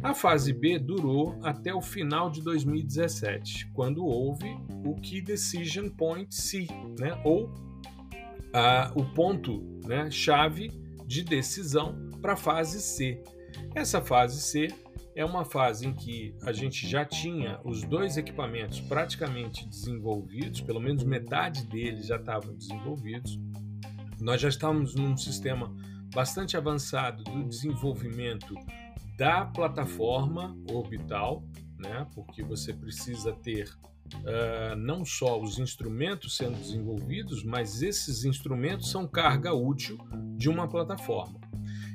A 0.01 0.15
fase 0.15 0.51
B 0.51 0.79
durou 0.79 1.39
até 1.43 1.71
o 1.71 1.81
final 1.81 2.31
de 2.31 2.41
2017, 2.41 3.67
quando 3.71 4.03
houve 4.03 4.49
o 4.83 4.95
Key 4.95 5.21
Decision 5.21 5.87
Point 5.89 6.33
C, 6.35 6.67
né, 6.99 7.19
ou 7.23 7.53
o 8.95 9.05
ponto 9.13 9.79
né, 9.85 10.11
chave 10.11 10.69
de 11.07 11.23
decisão 11.23 12.09
para 12.21 12.33
a 12.33 12.37
fase 12.37 12.81
C. 12.81 13.23
Essa 13.73 14.01
fase 14.01 14.41
C 14.41 14.67
é 15.21 15.25
uma 15.25 15.45
fase 15.45 15.87
em 15.87 15.93
que 15.93 16.35
a 16.41 16.51
gente 16.51 16.87
já 16.87 17.05
tinha 17.05 17.59
os 17.63 17.83
dois 17.83 18.17
equipamentos 18.17 18.79
praticamente 18.81 19.67
desenvolvidos, 19.67 20.61
pelo 20.61 20.79
menos 20.79 21.03
metade 21.03 21.65
deles 21.67 22.07
já 22.07 22.17
estavam 22.17 22.55
desenvolvidos. 22.55 23.39
Nós 24.19 24.41
já 24.41 24.49
estávamos 24.49 24.95
num 24.95 25.15
sistema 25.15 25.73
bastante 26.13 26.57
avançado 26.57 27.23
do 27.23 27.43
desenvolvimento 27.47 28.55
da 29.15 29.45
plataforma 29.45 30.57
orbital, 30.69 31.43
né? 31.77 32.07
porque 32.15 32.41
você 32.43 32.73
precisa 32.73 33.31
ter 33.31 33.69
uh, 34.15 34.75
não 34.75 35.05
só 35.05 35.39
os 35.39 35.59
instrumentos 35.59 36.35
sendo 36.35 36.57
desenvolvidos, 36.57 37.43
mas 37.43 37.83
esses 37.83 38.25
instrumentos 38.25 38.89
são 38.89 39.07
carga 39.07 39.53
útil 39.53 39.97
de 40.35 40.49
uma 40.49 40.67
plataforma. 40.67 41.39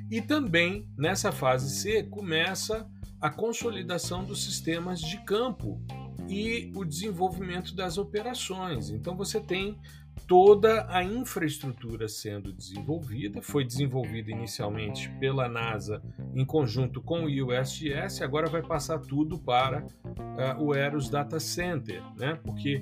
E 0.09 0.21
também 0.21 0.87
nessa 0.97 1.33
fase 1.33 1.69
C 1.69 2.03
começa 2.03 2.89
a 3.19 3.29
consolidação 3.29 4.23
dos 4.23 4.43
sistemas 4.43 4.99
de 4.99 5.17
campo 5.23 5.81
e 6.29 6.71
o 6.75 6.83
desenvolvimento 6.83 7.75
das 7.75 7.97
operações. 7.97 8.89
Então 8.89 9.15
você 9.15 9.39
tem 9.39 9.79
toda 10.27 10.85
a 10.89 11.03
infraestrutura 11.03 12.07
sendo 12.07 12.51
desenvolvida, 12.51 13.41
foi 13.41 13.63
desenvolvida 13.63 14.31
inicialmente 14.31 15.09
pela 15.19 15.47
NASA 15.47 16.01
em 16.35 16.45
conjunto 16.45 17.01
com 17.01 17.23
o 17.23 17.27
USGS, 17.27 18.21
agora 18.21 18.49
vai 18.49 18.61
passar 18.61 18.99
tudo 18.99 19.39
para 19.39 19.85
uh, 19.85 20.63
o 20.63 20.75
Eros 20.75 21.09
Data 21.09 21.39
Center, 21.39 22.01
né? 22.17 22.37
porque 22.43 22.77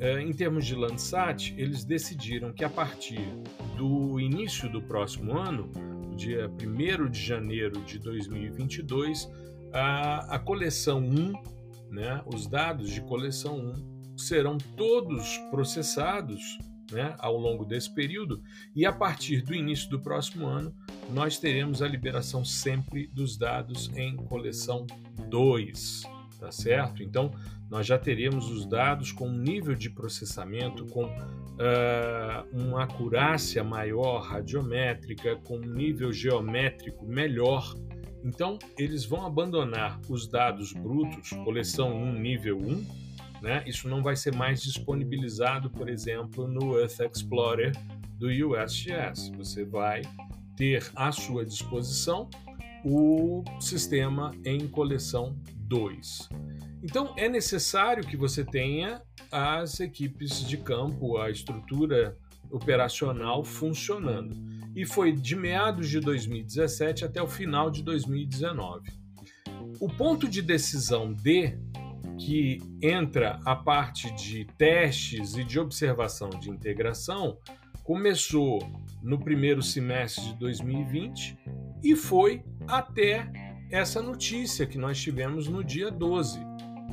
uh, 0.00 0.18
em 0.18 0.32
termos 0.32 0.66
de 0.66 0.74
Landsat, 0.74 1.54
eles 1.56 1.84
decidiram 1.84 2.52
que 2.52 2.64
a 2.64 2.70
partir 2.70 3.28
do 3.76 4.18
início 4.18 4.68
do 4.68 4.82
próximo 4.82 5.38
ano, 5.38 5.70
dia 6.16 6.50
1 6.50 7.10
de 7.10 7.20
janeiro 7.20 7.80
de 7.82 7.98
2022, 8.00 9.30
a, 9.72 10.36
a 10.36 10.38
coleção 10.38 11.00
1, 11.00 11.32
né, 11.90 12.22
os 12.26 12.46
dados 12.46 12.90
de 12.90 13.00
coleção 13.02 13.58
1, 13.58 14.16
serão 14.16 14.58
todos 14.76 15.38
processados 15.50 16.58
né, 16.90 17.14
ao 17.18 17.36
longo 17.36 17.64
desse 17.64 17.92
período 17.94 18.42
e 18.74 18.86
a 18.86 18.92
partir 18.92 19.42
do 19.42 19.54
início 19.54 19.88
do 19.90 20.00
próximo 20.00 20.46
ano 20.46 20.74
nós 21.10 21.38
teremos 21.38 21.82
a 21.82 21.88
liberação 21.88 22.44
sempre 22.44 23.06
dos 23.08 23.36
dados 23.36 23.90
em 23.94 24.16
coleção 24.16 24.86
2, 25.28 26.02
tá 26.38 26.50
certo? 26.50 27.02
Então 27.02 27.30
nós 27.70 27.86
já 27.86 27.98
teremos 27.98 28.50
os 28.50 28.64
dados 28.64 29.12
com 29.12 29.28
um 29.28 29.38
nível 29.38 29.74
de 29.74 29.90
processamento, 29.90 30.86
com 30.86 31.04
uh, 31.04 32.48
uma 32.52 32.84
acurácia 32.84 33.62
maior 33.62 34.22
radiométrica, 34.22 35.36
com 35.36 35.58
um 35.58 35.66
nível 35.66 36.10
geométrico 36.10 37.06
melhor 37.06 37.74
então, 38.24 38.58
eles 38.76 39.04
vão 39.04 39.24
abandonar 39.24 40.00
os 40.08 40.26
dados 40.26 40.72
brutos, 40.72 41.30
coleção 41.44 41.94
1, 41.94 42.12
nível 42.14 42.58
1, 42.58 42.86
né? 43.40 43.62
Isso 43.66 43.88
não 43.88 44.02
vai 44.02 44.16
ser 44.16 44.34
mais 44.34 44.62
disponibilizado, 44.62 45.70
por 45.70 45.88
exemplo, 45.88 46.48
no 46.48 46.78
Earth 46.78 47.00
Explorer 47.00 47.72
do 48.18 48.26
USGS. 48.26 49.30
Você 49.36 49.64
vai 49.64 50.02
ter 50.56 50.90
à 50.96 51.12
sua 51.12 51.44
disposição 51.44 52.28
o 52.84 53.44
sistema 53.60 54.32
em 54.44 54.66
coleção 54.66 55.36
2. 55.54 56.28
Então 56.82 57.14
é 57.16 57.28
necessário 57.28 58.06
que 58.06 58.16
você 58.16 58.44
tenha 58.44 59.02
as 59.30 59.80
equipes 59.80 60.46
de 60.46 60.56
campo, 60.56 61.18
a 61.18 61.30
estrutura 61.30 62.16
operacional 62.50 63.44
funcionando. 63.44 64.36
E 64.78 64.84
foi 64.84 65.10
de 65.10 65.34
meados 65.34 65.88
de 65.88 65.98
2017 65.98 67.04
até 67.04 67.20
o 67.20 67.26
final 67.26 67.68
de 67.68 67.82
2019. 67.82 68.92
O 69.80 69.88
ponto 69.88 70.28
de 70.28 70.40
decisão 70.40 71.12
D, 71.12 71.58
que 72.16 72.58
entra 72.80 73.40
a 73.44 73.56
parte 73.56 74.08
de 74.14 74.44
testes 74.56 75.34
e 75.34 75.42
de 75.42 75.58
observação 75.58 76.30
de 76.30 76.48
integração, 76.48 77.38
começou 77.82 78.60
no 79.02 79.18
primeiro 79.18 79.64
semestre 79.64 80.26
de 80.26 80.38
2020 80.38 81.36
e 81.82 81.96
foi 81.96 82.44
até 82.68 83.28
essa 83.72 84.00
notícia 84.00 84.64
que 84.64 84.78
nós 84.78 85.02
tivemos 85.02 85.48
no 85.48 85.64
dia 85.64 85.90
12. 85.90 86.38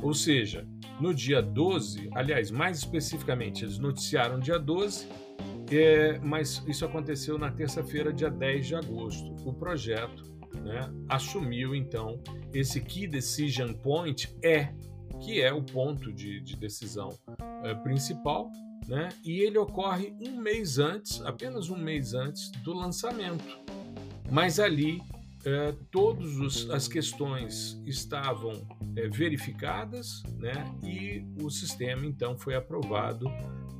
Ou 0.02 0.12
seja, 0.12 0.66
no 1.00 1.14
dia 1.14 1.40
12, 1.40 2.10
aliás, 2.16 2.50
mais 2.50 2.78
especificamente, 2.78 3.64
eles 3.64 3.78
noticiaram 3.78 4.40
dia 4.40 4.58
12, 4.58 5.06
é, 5.70 6.18
mas 6.20 6.62
isso 6.66 6.84
aconteceu 6.84 7.38
na 7.38 7.50
terça-feira, 7.50 8.12
dia 8.12 8.30
10 8.30 8.66
de 8.66 8.74
agosto. 8.74 9.34
O 9.44 9.52
projeto 9.52 10.24
né, 10.62 10.90
assumiu 11.08 11.74
então 11.74 12.20
esse 12.52 12.80
Key 12.80 13.06
Decision 13.06 13.72
Point 13.72 14.34
E, 14.42 14.68
que 15.20 15.40
é 15.40 15.52
o 15.52 15.62
ponto 15.62 16.12
de, 16.12 16.40
de 16.40 16.56
decisão 16.56 17.16
é, 17.64 17.74
principal, 17.74 18.50
né, 18.86 19.08
e 19.24 19.40
ele 19.40 19.58
ocorre 19.58 20.14
um 20.20 20.36
mês 20.40 20.78
antes, 20.78 21.20
apenas 21.22 21.70
um 21.70 21.76
mês 21.76 22.14
antes 22.14 22.50
do 22.62 22.72
lançamento. 22.72 23.58
Mas 24.30 24.58
ali 24.58 25.00
é, 25.46 25.72
todas 25.92 26.68
as 26.70 26.88
questões 26.88 27.80
estavam 27.86 28.66
é, 28.96 29.08
verificadas 29.08 30.24
né, 30.38 30.64
e 30.82 31.24
o 31.40 31.48
sistema 31.48 32.04
então 32.04 32.36
foi 32.36 32.56
aprovado 32.56 33.26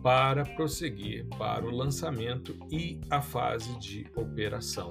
para 0.00 0.44
prosseguir 0.44 1.26
para 1.36 1.66
o 1.66 1.70
lançamento 1.70 2.56
e 2.70 3.00
a 3.10 3.20
fase 3.20 3.76
de 3.80 4.06
operação. 4.14 4.88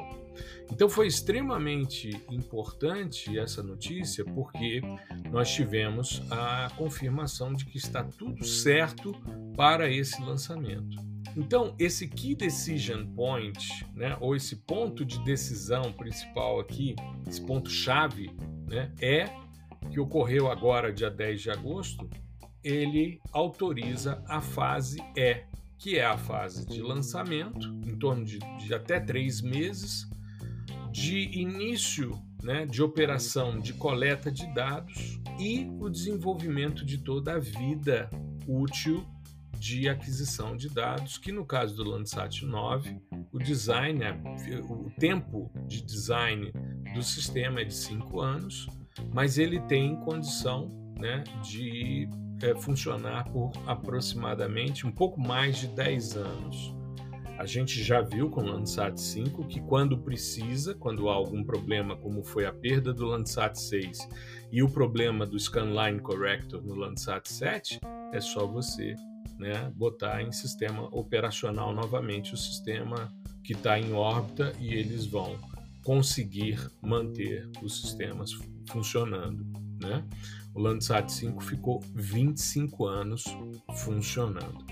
Então 0.70 0.90
foi 0.90 1.08
extremamente 1.08 2.10
importante 2.30 3.40
essa 3.40 3.64
notícia 3.64 4.26
porque 4.26 4.82
nós 5.32 5.50
tivemos 5.54 6.22
a 6.30 6.70
confirmação 6.76 7.54
de 7.54 7.66
que 7.66 7.78
está 7.78 8.04
tudo 8.04 8.44
certo 8.44 9.14
para 9.56 9.90
esse 9.90 10.22
lançamento. 10.22 11.15
Então, 11.36 11.76
esse 11.78 12.08
Key 12.08 12.34
Decision 12.36 13.06
Point, 13.14 13.86
né, 13.94 14.18
ou 14.22 14.36
esse 14.36 14.56
ponto 14.56 15.04
de 15.04 15.24
decisão 15.24 15.92
principal 15.92 16.60
aqui, 16.60 16.96
esse 17.28 17.42
ponto-chave, 17.42 18.32
né, 18.68 18.92
é 19.02 19.26
que 19.92 20.00
ocorreu 20.00 20.50
agora, 20.50 20.94
dia 20.94 21.10
10 21.10 21.42
de 21.42 21.52
agosto, 21.52 22.10
ele 22.64 23.22
autoriza 23.32 24.24
a 24.28 24.42
fase 24.42 25.00
E, 25.16 25.44
que 25.78 25.98
é 25.98 26.06
a 26.06 26.18
fase 26.18 26.66
de 26.66 26.82
lançamento, 26.82 27.68
em 27.86 27.96
torno 27.98 28.24
de, 28.24 28.40
de 28.40 28.74
até 28.74 29.00
três 29.00 29.42
meses, 29.42 30.10
de 30.92 31.38
início 31.38 32.12
né, 32.42 32.66
de 32.66 32.82
operação 32.82 33.60
de 33.60 33.74
coleta 33.74 34.32
de 34.32 34.46
dados 34.54 35.20
e 35.40 35.68
o 35.80 35.90
desenvolvimento 35.90 36.86
de 36.86 37.00
toda 37.00 37.34
a 37.34 37.40
vida 37.40 38.10
útil 38.48 39.06
de 39.60 39.90
aquisição 39.90 40.56
de 40.56 40.70
dados, 40.70 41.18
que 41.18 41.32
no 41.32 41.46
caso 41.46 41.76
do 41.76 41.84
Landsat 41.84 42.46
9, 42.46 43.00
o 43.32 43.40
design, 43.40 44.02
o 44.70 44.90
tempo 45.00 45.52
de 45.68 45.82
design 45.82 46.52
do 46.94 47.02
sistema 47.02 47.62
é 47.62 47.66
de 47.66 47.74
5 47.74 48.22
anos, 48.22 48.68
mas 49.14 49.38
ele 49.38 49.60
tem 49.62 49.96
condição 49.98 50.72
né, 50.98 51.24
de 51.44 52.08
é, 52.42 52.56
funcionar 52.56 53.26
por 53.32 53.52
aproximadamente 53.66 54.86
um 54.86 54.92
pouco 54.92 55.20
mais 55.20 55.58
de 55.58 55.68
10 55.68 56.18
anos. 56.18 56.76
A 57.38 57.46
gente 57.46 57.84
já 57.84 58.02
viu 58.02 58.30
com 58.30 58.42
o 58.42 58.46
Landsat 58.46 59.00
5 59.00 59.46
que 59.48 59.60
quando 59.60 59.98
precisa, 59.98 60.74
quando 60.74 61.10
há 61.10 61.14
algum 61.14 61.44
problema, 61.44 61.98
como 61.98 62.24
foi 62.24 62.46
a 62.46 62.54
perda 62.54 62.94
do 62.94 63.06
Landsat 63.06 63.60
6 63.60 64.08
e 64.52 64.64
o 64.64 64.70
problema 64.70 65.26
do 65.26 65.38
Scanline 65.38 66.00
Corrector 66.00 66.62
no 66.64 66.76
Landsat 66.76 67.28
7, 67.30 67.82
é 68.14 68.22
só 68.22 68.48
você 68.48 68.96
né, 69.38 69.72
botar 69.76 70.22
em 70.22 70.32
sistema 70.32 70.84
operacional 70.96 71.74
novamente 71.74 72.34
o 72.34 72.38
sistema 72.38 73.14
que 73.44 73.54
está 73.54 73.80
em 73.80 73.94
órbita 73.94 74.54
e 74.60 74.74
eles 74.74 75.06
vão 75.06 75.38
conseguir 75.84 76.60
manter 76.82 77.48
os 77.62 77.82
sistemas 77.82 78.32
funcionando. 78.68 79.46
Né? 79.82 80.04
O 80.54 80.60
Landsat 80.60 81.12
5 81.12 81.44
ficou 81.44 81.82
25 81.94 82.86
anos 82.88 83.24
funcionando. 83.84 84.66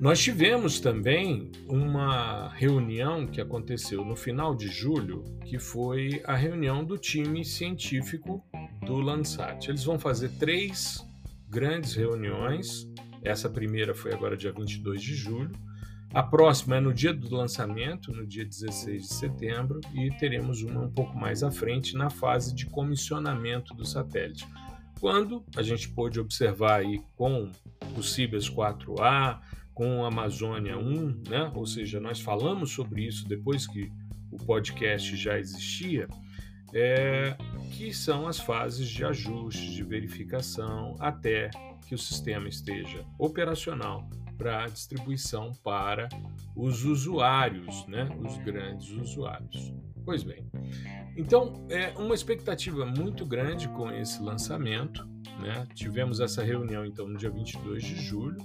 Nós 0.00 0.18
tivemos 0.18 0.80
também 0.80 1.50
uma 1.68 2.48
reunião 2.54 3.26
que 3.26 3.38
aconteceu 3.38 4.02
no 4.02 4.16
final 4.16 4.54
de 4.54 4.68
julho, 4.68 5.24
que 5.44 5.58
foi 5.58 6.22
a 6.24 6.34
reunião 6.34 6.82
do 6.82 6.96
time 6.96 7.44
científico 7.44 8.42
do 8.86 8.96
Landsat. 8.96 9.68
Eles 9.68 9.84
vão 9.84 9.98
fazer 9.98 10.30
três 10.38 11.06
grandes 11.50 11.94
reuniões 11.94 12.88
essa 13.22 13.48
primeira 13.48 13.94
foi 13.94 14.12
agora 14.12 14.36
dia 14.36 14.52
22 14.52 15.02
de 15.02 15.14
julho. 15.14 15.52
A 16.12 16.22
próxima 16.22 16.76
é 16.76 16.80
no 16.80 16.92
dia 16.92 17.14
do 17.14 17.32
lançamento, 17.34 18.12
no 18.12 18.26
dia 18.26 18.44
16 18.44 19.02
de 19.02 19.14
setembro, 19.14 19.80
e 19.94 20.10
teremos 20.18 20.62
uma 20.62 20.80
um 20.80 20.90
pouco 20.90 21.16
mais 21.16 21.44
à 21.44 21.52
frente 21.52 21.94
na 21.94 22.10
fase 22.10 22.52
de 22.52 22.66
comissionamento 22.66 23.74
do 23.74 23.84
satélite. 23.84 24.44
Quando 24.98 25.44
a 25.56 25.62
gente 25.62 25.88
pôde 25.88 26.18
observar 26.18 26.80
aí 26.80 27.00
com 27.16 27.50
o 27.96 28.02
Cibers 28.02 28.50
4A, 28.50 29.40
com 29.72 30.04
a 30.04 30.08
Amazônia 30.08 30.76
1, 30.76 31.22
né? 31.28 31.52
ou 31.54 31.64
seja, 31.64 32.00
nós 32.00 32.20
falamos 32.20 32.72
sobre 32.72 33.06
isso 33.06 33.28
depois 33.28 33.66
que 33.66 33.90
o 34.32 34.36
podcast 34.36 35.16
já 35.16 35.38
existia, 35.38 36.08
é, 36.74 37.36
que 37.72 37.94
são 37.94 38.26
as 38.26 38.38
fases 38.38 38.88
de 38.88 39.04
ajuste, 39.04 39.74
de 39.74 39.82
verificação, 39.82 40.96
até 40.98 41.50
que 41.90 41.94
o 41.96 41.98
sistema 41.98 42.48
esteja 42.48 43.04
operacional 43.18 44.08
para 44.38 44.64
distribuição 44.68 45.52
para 45.64 46.08
os 46.54 46.84
usuários, 46.84 47.84
né, 47.88 48.08
os 48.24 48.38
grandes 48.44 48.90
usuários. 48.90 49.74
Pois 50.04 50.22
bem, 50.22 50.48
então 51.16 51.66
é 51.68 51.88
uma 51.98 52.14
expectativa 52.14 52.86
muito 52.86 53.26
grande 53.26 53.66
com 53.70 53.90
esse 53.90 54.22
lançamento. 54.22 55.04
Né? 55.40 55.66
Tivemos 55.74 56.20
essa 56.20 56.44
reunião 56.44 56.86
então 56.86 57.08
no 57.08 57.18
dia 57.18 57.28
22 57.28 57.82
de 57.82 57.96
julho. 57.96 58.40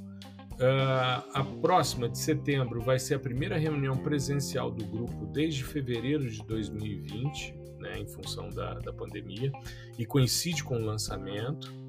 Uh, 0.53 1.21
a 1.31 1.45
próxima 1.61 2.09
de 2.09 2.17
setembro 2.17 2.81
vai 2.81 2.97
ser 2.97 3.13
a 3.13 3.19
primeira 3.19 3.59
reunião 3.59 3.95
presencial 3.95 4.71
do 4.71 4.83
grupo 4.85 5.27
desde 5.27 5.63
fevereiro 5.63 6.27
de 6.27 6.41
2020, 6.47 7.53
né, 7.79 7.99
em 7.99 8.07
função 8.07 8.49
da, 8.49 8.73
da 8.79 8.91
pandemia, 8.91 9.51
e 9.99 10.05
coincide 10.05 10.63
com 10.63 10.77
o 10.77 10.83
lançamento. 10.83 11.84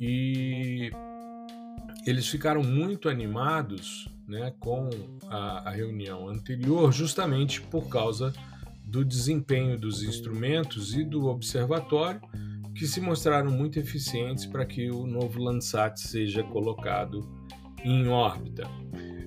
E 0.00 0.90
eles 2.06 2.26
ficaram 2.28 2.62
muito 2.62 3.08
animados 3.08 4.08
né, 4.26 4.52
com 4.58 4.88
a, 5.28 5.68
a 5.68 5.70
reunião 5.70 6.28
anterior, 6.28 6.92
justamente 6.92 7.60
por 7.60 7.88
causa 7.88 8.32
do 8.84 9.04
desempenho 9.04 9.78
dos 9.78 10.02
instrumentos 10.02 10.94
e 10.94 11.04
do 11.04 11.26
observatório, 11.26 12.20
que 12.74 12.86
se 12.86 13.00
mostraram 13.00 13.50
muito 13.50 13.78
eficientes 13.78 14.46
para 14.46 14.64
que 14.64 14.90
o 14.90 15.06
novo 15.06 15.42
Landsat 15.42 16.00
seja 16.00 16.42
colocado 16.42 17.28
em 17.84 18.08
órbita. 18.08 18.66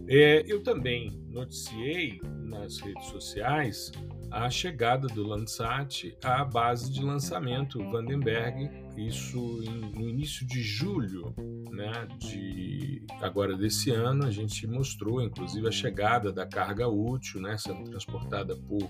É, 0.08 0.44
eu 0.48 0.64
também 0.64 1.12
noticiei 1.30 2.20
nas 2.44 2.80
redes 2.80 3.06
sociais 3.08 3.92
a 4.32 4.50
chegada 4.50 5.08
do 5.08 5.24
Landsat 5.24 6.16
à 6.24 6.44
base 6.44 6.92
de 6.92 7.04
lançamento 7.04 7.80
Vandenberg, 7.92 8.70
isso 8.98 9.62
em, 9.64 9.92
no 9.92 10.10
início 10.10 10.46
de 10.46 10.62
julho, 10.62 11.34
né, 11.72 12.08
de 12.20 13.06
agora 13.22 13.56
desse 13.56 13.92
ano, 13.92 14.26
a 14.26 14.32
gente 14.32 14.68
mostrou 14.68 15.22
inclusive 15.22 15.68
a 15.68 15.72
chegada 15.72 16.32
da 16.32 16.46
carga 16.46 16.88
útil, 16.88 17.42
né, 17.42 17.58
sendo 17.58 17.84
transportada 17.84 18.56
por 18.56 18.88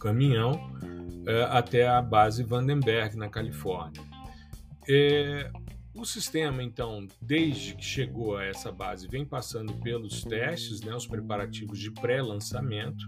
caminhão 0.00 0.58
é, 1.26 1.44
até 1.44 1.86
a 1.86 2.00
base 2.00 2.42
Vandenberg 2.42 3.16
na 3.16 3.28
Califórnia. 3.28 4.02
É, 4.88 5.50
o 5.94 6.04
sistema, 6.04 6.62
então, 6.62 7.06
desde 7.20 7.74
que 7.74 7.84
chegou 7.84 8.36
a 8.36 8.44
essa 8.44 8.72
base, 8.72 9.06
vem 9.06 9.26
passando 9.26 9.74
pelos 9.74 10.24
testes, 10.24 10.80
né, 10.80 10.94
os 10.94 11.06
preparativos 11.06 11.78
de 11.78 11.90
pré-lançamento. 11.90 13.04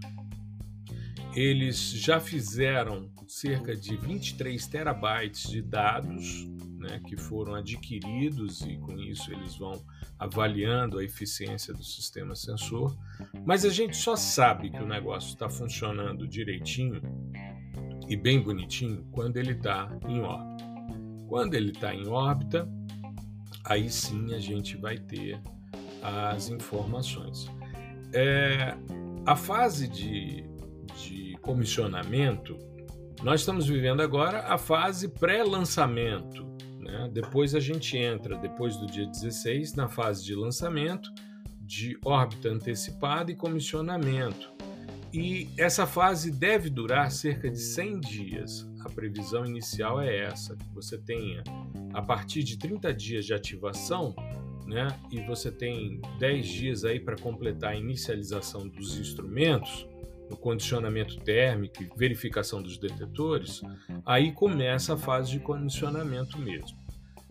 Eles 1.35 1.91
já 1.91 2.19
fizeram 2.19 3.09
cerca 3.33 3.75
de 3.75 3.95
23 3.97 4.65
terabytes 4.67 5.49
de 5.49 5.61
dados 5.61 6.47
né, 6.77 7.01
que 7.07 7.17
foram 7.17 7.55
adquiridos 7.55 8.61
e 8.61 8.77
com 8.77 8.97
isso 8.99 9.31
eles 9.31 9.55
vão 9.55 9.83
avaliando 10.17 10.99
a 10.99 11.03
eficiência 11.03 11.73
do 11.73 11.83
sistema 11.83 12.35
sensor, 12.35 12.95
mas 13.45 13.65
a 13.65 13.69
gente 13.69 13.97
só 13.97 14.15
sabe 14.15 14.69
que 14.69 14.81
o 14.81 14.87
negócio 14.87 15.29
está 15.29 15.49
funcionando 15.49 16.27
direitinho 16.27 17.01
e 18.07 18.15
bem 18.15 18.41
bonitinho 18.41 19.05
quando 19.11 19.37
ele 19.37 19.51
está 19.51 19.89
em 20.07 20.21
órbita. 20.21 20.65
Quando 21.27 21.55
ele 21.55 21.71
está 21.71 21.93
em 21.93 22.07
órbita, 22.07 22.69
aí 23.63 23.89
sim 23.89 24.33
a 24.33 24.39
gente 24.39 24.77
vai 24.77 24.97
ter 24.97 25.39
as 26.01 26.49
informações. 26.49 27.47
É, 28.13 28.77
a 29.25 29.35
fase 29.35 29.87
de, 29.87 30.43
de 30.95 31.35
comissionamento, 31.41 32.57
nós 33.23 33.41
estamos 33.41 33.67
vivendo 33.67 34.01
agora 34.01 34.41
a 34.41 34.57
fase 34.57 35.07
pré-lançamento. 35.07 36.45
Né? 36.79 37.09
Depois 37.11 37.55
a 37.55 37.59
gente 37.59 37.97
entra, 37.97 38.37
depois 38.37 38.77
do 38.77 38.85
dia 38.85 39.07
16, 39.07 39.73
na 39.73 39.87
fase 39.87 40.23
de 40.23 40.35
lançamento, 40.35 41.09
de 41.61 41.97
órbita 42.05 42.49
antecipada 42.49 43.31
e 43.31 43.35
comissionamento. 43.35 44.53
E 45.11 45.49
essa 45.57 45.87
fase 45.87 46.29
deve 46.29 46.69
durar 46.69 47.09
cerca 47.09 47.49
de 47.49 47.59
100 47.59 47.99
dias. 48.01 48.69
A 48.81 48.89
previsão 48.89 49.45
inicial 49.45 50.01
é 50.01 50.25
essa, 50.25 50.55
que 50.55 50.69
você 50.73 50.97
tenha 50.97 51.41
a 51.93 52.01
partir 52.01 52.43
de 52.43 52.57
30 52.57 52.93
dias 52.93 53.25
de 53.25 53.33
ativação, 53.33 54.13
né, 54.67 54.87
e 55.09 55.21
você 55.21 55.51
tem 55.51 56.01
10 56.19 56.47
dias 56.47 56.83
aí 56.83 56.99
para 56.99 57.15
completar 57.15 57.71
a 57.71 57.75
inicialização 57.75 58.67
dos 58.67 58.97
instrumentos, 58.97 59.87
no 60.29 60.37
condicionamento 60.37 61.17
térmico 61.19 61.83
e 61.83 61.89
verificação 61.95 62.61
dos 62.61 62.77
detetores, 62.77 63.61
aí 64.05 64.31
começa 64.31 64.93
a 64.93 64.97
fase 64.97 65.31
de 65.31 65.39
condicionamento 65.39 66.37
mesmo. 66.39 66.77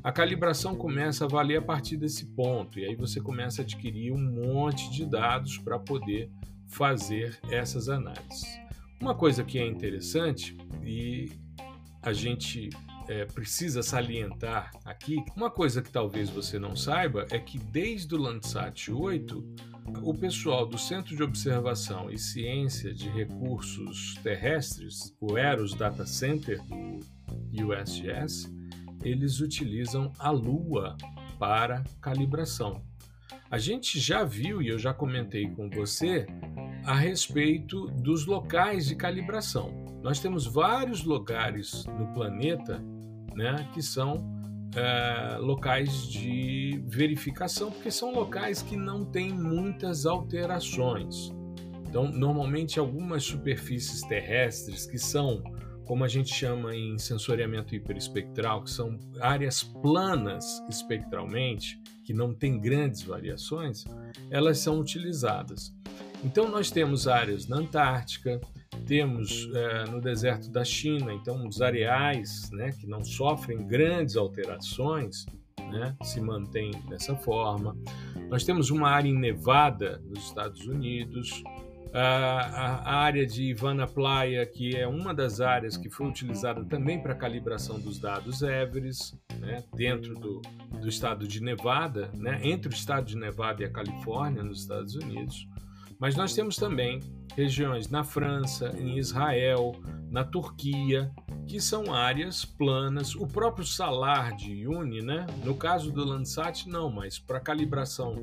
A 0.02 0.12
calibração 0.12 0.76
começa 0.76 1.24
a 1.24 1.28
valer 1.28 1.57
a 1.57 1.62
partir 1.62 1.96
desse 1.96 2.26
ponto, 2.26 2.78
e 2.78 2.85
aí 2.85 2.94
você 2.94 3.20
começa 3.20 3.62
a 3.62 3.64
adquirir 3.64 4.12
um 4.12 4.18
monte 4.18 4.90
de 4.90 5.07
dados 5.07 5.57
para 5.57 5.78
poder 5.78 6.30
fazer 6.66 7.38
essas 7.50 7.88
análises. 7.88 8.61
Uma 9.00 9.14
coisa 9.14 9.42
que 9.42 9.59
é 9.59 9.66
interessante 9.66 10.57
e 10.83 11.33
a 12.02 12.12
gente 12.12 12.68
é, 13.09 13.24
precisa 13.24 13.83
salientar 13.83 14.70
aqui, 14.85 15.24
uma 15.37 15.50
coisa 15.50 15.80
que 15.83 15.90
talvez 15.90 16.28
você 16.28 16.59
não 16.59 16.76
saiba 16.76 17.26
é 17.30 17.38
que 17.38 17.59
desde 17.59 18.14
o 18.14 18.18
Landsat 18.18 18.90
8, 18.90 19.42
o 20.03 20.14
pessoal 20.14 20.66
do 20.66 20.79
Centro 20.79 21.16
de 21.16 21.23
Observação 21.23 22.11
e 22.11 22.18
Ciência 22.18 22.92
de 22.92 23.09
Recursos 23.09 24.14
Terrestres, 24.23 25.14
o 25.20 25.37
Eros 25.37 25.75
Data 25.75 26.07
Center 26.07 26.61
do 26.62 27.68
USGS, 27.68 28.53
eles 29.03 29.40
utilizam 29.40 30.12
a 30.18 30.31
Lua 30.31 30.97
para 31.38 31.85
calibração. 32.01 32.83
A 33.51 33.59
gente 33.59 34.01
já 34.01 34.25
viu 34.25 34.62
e 34.62 34.68
eu 34.68 34.79
já 34.79 34.92
comentei 34.92 35.49
com 35.49 35.68
você 35.68 36.27
a 36.85 36.94
respeito 36.94 37.87
dos 37.88 38.27
locais 38.27 38.87
de 38.87 38.97
calibração. 38.97 39.85
Nós 40.03 40.20
temos 40.20 40.47
vários 40.47 41.05
lugares 41.05 41.85
no 41.99 42.12
planeta 42.12 42.83
né, 43.35 43.68
que 43.73 43.83
são 43.83 44.34
é, 44.76 45.37
locais 45.38 46.06
de 46.08 46.82
verificação, 46.87 47.70
porque 47.70 47.90
são 47.90 48.12
locais 48.12 48.62
que 48.62 48.76
não 48.76 49.04
têm 49.04 49.32
muitas 49.32 50.06
alterações. 50.06 51.32
Então, 51.88 52.10
normalmente, 52.10 52.80
algumas 52.80 53.22
superfícies 53.22 54.02
terrestres 54.02 54.84
que 54.84 54.98
são, 54.98 55.42
como 55.84 56.02
a 56.02 56.08
gente 56.08 56.34
chama 56.34 56.74
em 56.74 56.98
sensoriamento 56.98 57.74
hiperespectral, 57.74 58.64
que 58.64 58.70
são 58.70 58.98
áreas 59.20 59.62
planas 59.62 60.60
espectralmente, 60.68 61.80
que 62.02 62.12
não 62.12 62.34
têm 62.34 62.60
grandes 62.60 63.02
variações, 63.02 63.84
elas 64.28 64.58
são 64.58 64.80
utilizadas. 64.80 65.72
Então, 66.24 66.48
nós 66.48 66.70
temos 66.70 67.06
áreas 67.06 67.46
na 67.46 67.58
Antártica, 67.58 68.40
temos 68.87 69.48
é, 69.54 69.84
no 69.90 70.00
deserto 70.00 70.50
da 70.50 70.64
China, 70.64 71.12
então, 71.12 71.46
os 71.46 71.60
areais 71.60 72.50
né, 72.52 72.72
que 72.72 72.87
não 72.87 73.04
sofrem 73.04 73.66
grandes 73.66 74.16
alterações 74.16 75.26
né, 75.70 75.96
se 76.02 76.20
mantêm 76.20 76.70
dessa 76.88 77.16
forma. 77.16 77.76
Nós 78.28 78.44
temos 78.44 78.70
uma 78.70 78.88
área 78.88 79.08
em 79.08 79.18
Nevada, 79.18 80.02
nos 80.06 80.24
Estados 80.26 80.66
Unidos, 80.66 81.42
a, 81.92 82.90
a 82.90 82.96
área 82.96 83.24
de 83.24 83.44
Ivana 83.44 83.87
Playa, 83.87 84.44
que 84.44 84.76
é 84.76 84.87
uma 84.87 85.14
das 85.14 85.40
áreas 85.40 85.76
que 85.76 85.88
foi 85.88 86.08
utilizada 86.08 86.64
também 86.64 87.00
para 87.00 87.14
calibração 87.14 87.78
dos 87.78 88.00
dados 88.00 88.42
Everest, 88.42 89.16
né, 89.38 89.62
dentro 89.74 90.14
do, 90.14 90.42
do 90.80 90.88
estado 90.88 91.26
de 91.28 91.40
Nevada, 91.40 92.10
né, 92.14 92.40
entre 92.42 92.68
o 92.68 92.74
estado 92.74 93.06
de 93.06 93.16
Nevada 93.16 93.62
e 93.62 93.66
a 93.66 93.70
Califórnia, 93.70 94.42
nos 94.42 94.62
Estados 94.62 94.96
Unidos. 94.96 95.48
Mas 96.00 96.16
nós 96.16 96.34
temos 96.34 96.56
também 96.56 96.98
regiões 97.37 97.88
na 97.88 98.05
França, 98.05 98.75
em 98.79 98.99
Israel, 98.99 99.73
na 100.11 100.25
Turquia, 100.25 101.11
que 101.47 101.61
são 101.61 101.92
áreas 101.92 102.44
planas. 102.44 103.14
O 103.14 103.27
próprio 103.27 103.66
salar 103.66 104.37
de 104.37 104.66
Uni, 104.66 105.03
né? 105.03 105.27
no 105.44 105.55
caso 105.55 105.90
do 105.90 106.05
Landsat, 106.05 106.68
não, 106.68 106.90
mas 106.90 107.18
para 107.18 107.40
calibração 107.40 108.16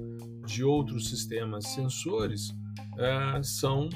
de 0.46 0.64
outros 0.64 1.10
sistemas 1.10 1.68
sensores, 1.68 2.50
uh, 2.50 3.44
são 3.44 3.90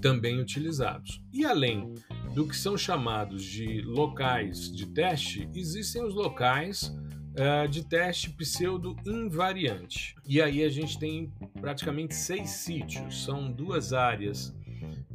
também 0.00 0.40
utilizados. 0.40 1.22
E 1.32 1.44
além 1.44 1.94
do 2.34 2.46
que 2.46 2.56
são 2.56 2.76
chamados 2.76 3.42
de 3.42 3.82
locais 3.82 4.70
de 4.70 4.86
teste, 4.86 5.48
existem 5.54 6.04
os 6.04 6.14
locais 6.14 6.94
uh, 7.38 7.68
de 7.68 7.84
teste 7.84 8.30
pseudo 8.30 8.96
invariante. 9.06 10.14
E 10.26 10.42
aí 10.42 10.62
a 10.64 10.68
gente 10.68 10.98
tem 10.98 11.32
praticamente 11.60 12.14
seis 12.14 12.50
sítios, 12.50 13.24
são 13.24 13.50
duas 13.50 13.92
áreas 13.92 14.54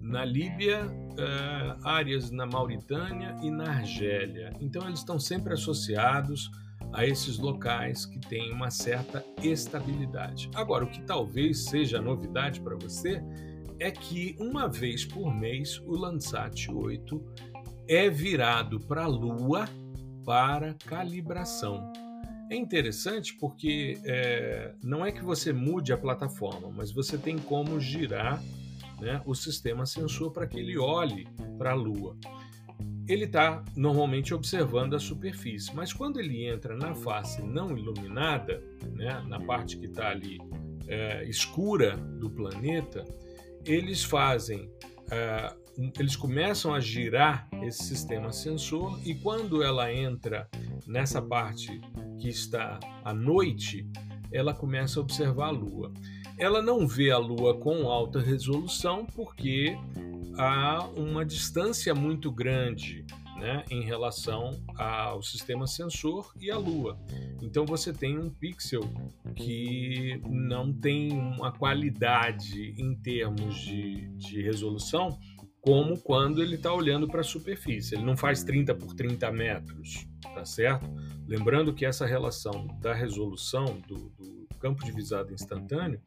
na 0.01 0.25
Líbia, 0.25 0.85
uh, 0.85 1.87
áreas 1.87 2.31
na 2.31 2.45
Mauritânia 2.45 3.35
e 3.41 3.51
na 3.51 3.69
Argélia. 3.69 4.51
Então 4.59 4.87
eles 4.87 4.99
estão 4.99 5.19
sempre 5.19 5.53
associados 5.53 6.49
a 6.91 7.05
esses 7.05 7.39
locais 7.39 8.05
que 8.05 8.19
têm 8.19 8.51
uma 8.51 8.69
certa 8.69 9.25
estabilidade. 9.41 10.49
Agora, 10.53 10.85
o 10.85 10.89
que 10.89 11.01
talvez 11.01 11.65
seja 11.65 11.99
novidade 11.99 12.61
para 12.61 12.75
você 12.75 13.21
é 13.79 13.89
que 13.89 14.35
uma 14.39 14.67
vez 14.67 15.03
por 15.03 15.33
mês 15.33 15.79
o 15.79 15.95
Landsat 15.95 16.69
8 16.69 17.23
é 17.87 18.09
virado 18.09 18.79
para 18.79 19.03
a 19.03 19.07
Lua 19.07 19.67
para 20.23 20.75
calibração. 20.85 21.91
É 22.53 22.55
interessante 22.55 23.33
porque 23.33 23.99
é, 24.05 24.75
não 24.83 25.03
é 25.03 25.11
que 25.11 25.23
você 25.23 25.51
mude 25.51 25.91
a 25.91 25.97
plataforma, 25.97 26.69
mas 26.69 26.91
você 26.91 27.17
tem 27.17 27.39
como 27.39 27.79
girar 27.79 28.39
né, 29.01 29.19
o 29.25 29.33
sistema 29.33 29.87
sensor 29.87 30.31
para 30.31 30.45
que 30.45 30.59
ele 30.59 30.77
olhe 30.77 31.27
para 31.57 31.71
a 31.71 31.73
Lua. 31.73 32.15
Ele 33.09 33.25
está 33.25 33.65
normalmente 33.75 34.35
observando 34.35 34.95
a 34.95 34.99
superfície, 34.99 35.75
mas 35.75 35.91
quando 35.91 36.19
ele 36.19 36.45
entra 36.45 36.77
na 36.77 36.93
face 36.93 37.41
não 37.41 37.75
iluminada, 37.75 38.63
né, 38.91 39.19
na 39.27 39.39
parte 39.39 39.75
que 39.75 39.87
está 39.87 40.09
ali 40.09 40.37
é, 40.87 41.27
escura 41.27 41.97
do 41.97 42.29
planeta, 42.29 43.03
eles 43.65 44.03
fazem 44.03 44.69
é, 45.09 45.55
eles 45.99 46.15
começam 46.15 46.71
a 46.71 46.79
girar 46.79 47.49
esse 47.63 47.83
sistema 47.83 48.31
sensor 48.31 48.99
e 49.03 49.15
quando 49.15 49.63
ela 49.63 49.91
entra 49.91 50.47
nessa 50.87 51.21
parte 51.21 51.79
que 52.19 52.29
está 52.29 52.79
à 53.03 53.13
noite, 53.13 53.87
ela 54.31 54.53
começa 54.53 54.99
a 54.99 55.03
observar 55.03 55.47
a 55.47 55.51
Lua. 55.51 55.93
Ela 56.37 56.61
não 56.61 56.87
vê 56.87 57.11
a 57.11 57.17
Lua 57.17 57.57
com 57.57 57.89
alta 57.89 58.19
resolução 58.19 59.05
porque 59.05 59.77
há 60.37 60.87
uma 60.95 61.23
distância 61.23 61.93
muito 61.93 62.31
grande 62.31 63.05
né, 63.37 63.63
em 63.69 63.83
relação 63.83 64.51
ao 64.75 65.21
sistema 65.21 65.67
sensor 65.67 66.33
e 66.39 66.49
à 66.49 66.57
Lua. 66.57 66.97
Então 67.41 67.65
você 67.65 67.93
tem 67.93 68.17
um 68.17 68.29
pixel 68.29 68.83
que 69.35 70.21
não 70.27 70.73
tem 70.73 71.11
uma 71.11 71.51
qualidade 71.51 72.73
em 72.77 72.95
termos 72.95 73.55
de, 73.55 74.07
de 74.15 74.41
resolução 74.41 75.19
como 75.61 75.97
quando 75.97 76.41
ele 76.41 76.55
está 76.55 76.73
olhando 76.73 77.07
para 77.07 77.21
a 77.21 77.23
superfície. 77.23 77.95
Ele 77.95 78.03
não 78.03 78.17
faz 78.17 78.43
30 78.43 78.75
por 78.75 78.93
30 78.93 79.31
metros, 79.31 80.05
tá 80.23 80.45
certo? 80.45 80.89
Lembrando 81.27 81.73
que 81.73 81.85
essa 81.85 82.05
relação 82.05 82.67
da 82.79 82.93
resolução 82.93 83.65
do, 83.87 84.09
do 84.09 84.47
campo 84.59 84.83
de 84.83 84.91
visada 84.91 85.33
instantâneo, 85.33 86.01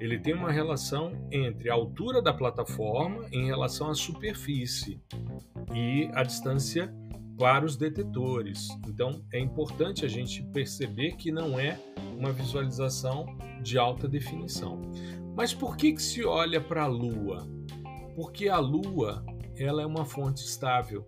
ele 0.00 0.18
tem 0.18 0.34
uma 0.34 0.50
relação 0.50 1.12
entre 1.30 1.70
a 1.70 1.74
altura 1.74 2.22
da 2.22 2.32
plataforma 2.32 3.26
em 3.32 3.46
relação 3.46 3.90
à 3.90 3.94
superfície 3.94 5.00
e 5.74 6.08
a 6.14 6.22
distância 6.22 6.92
para 7.38 7.64
os 7.64 7.76
detetores. 7.76 8.68
Então 8.86 9.24
é 9.32 9.38
importante 9.38 10.04
a 10.04 10.08
gente 10.08 10.42
perceber 10.42 11.12
que 11.16 11.30
não 11.30 11.58
é 11.58 11.78
uma 12.16 12.32
visualização 12.32 13.26
de 13.62 13.78
alta 13.78 14.08
definição. 14.08 14.80
Mas 15.36 15.54
por 15.54 15.76
que, 15.76 15.92
que 15.92 16.02
se 16.02 16.24
olha 16.24 16.60
para 16.60 16.82
a 16.82 16.86
Lua? 16.86 17.46
porque 18.18 18.48
a 18.48 18.58
Lua 18.58 19.24
ela 19.56 19.80
é 19.80 19.86
uma 19.86 20.04
fonte 20.04 20.42
estável, 20.44 21.06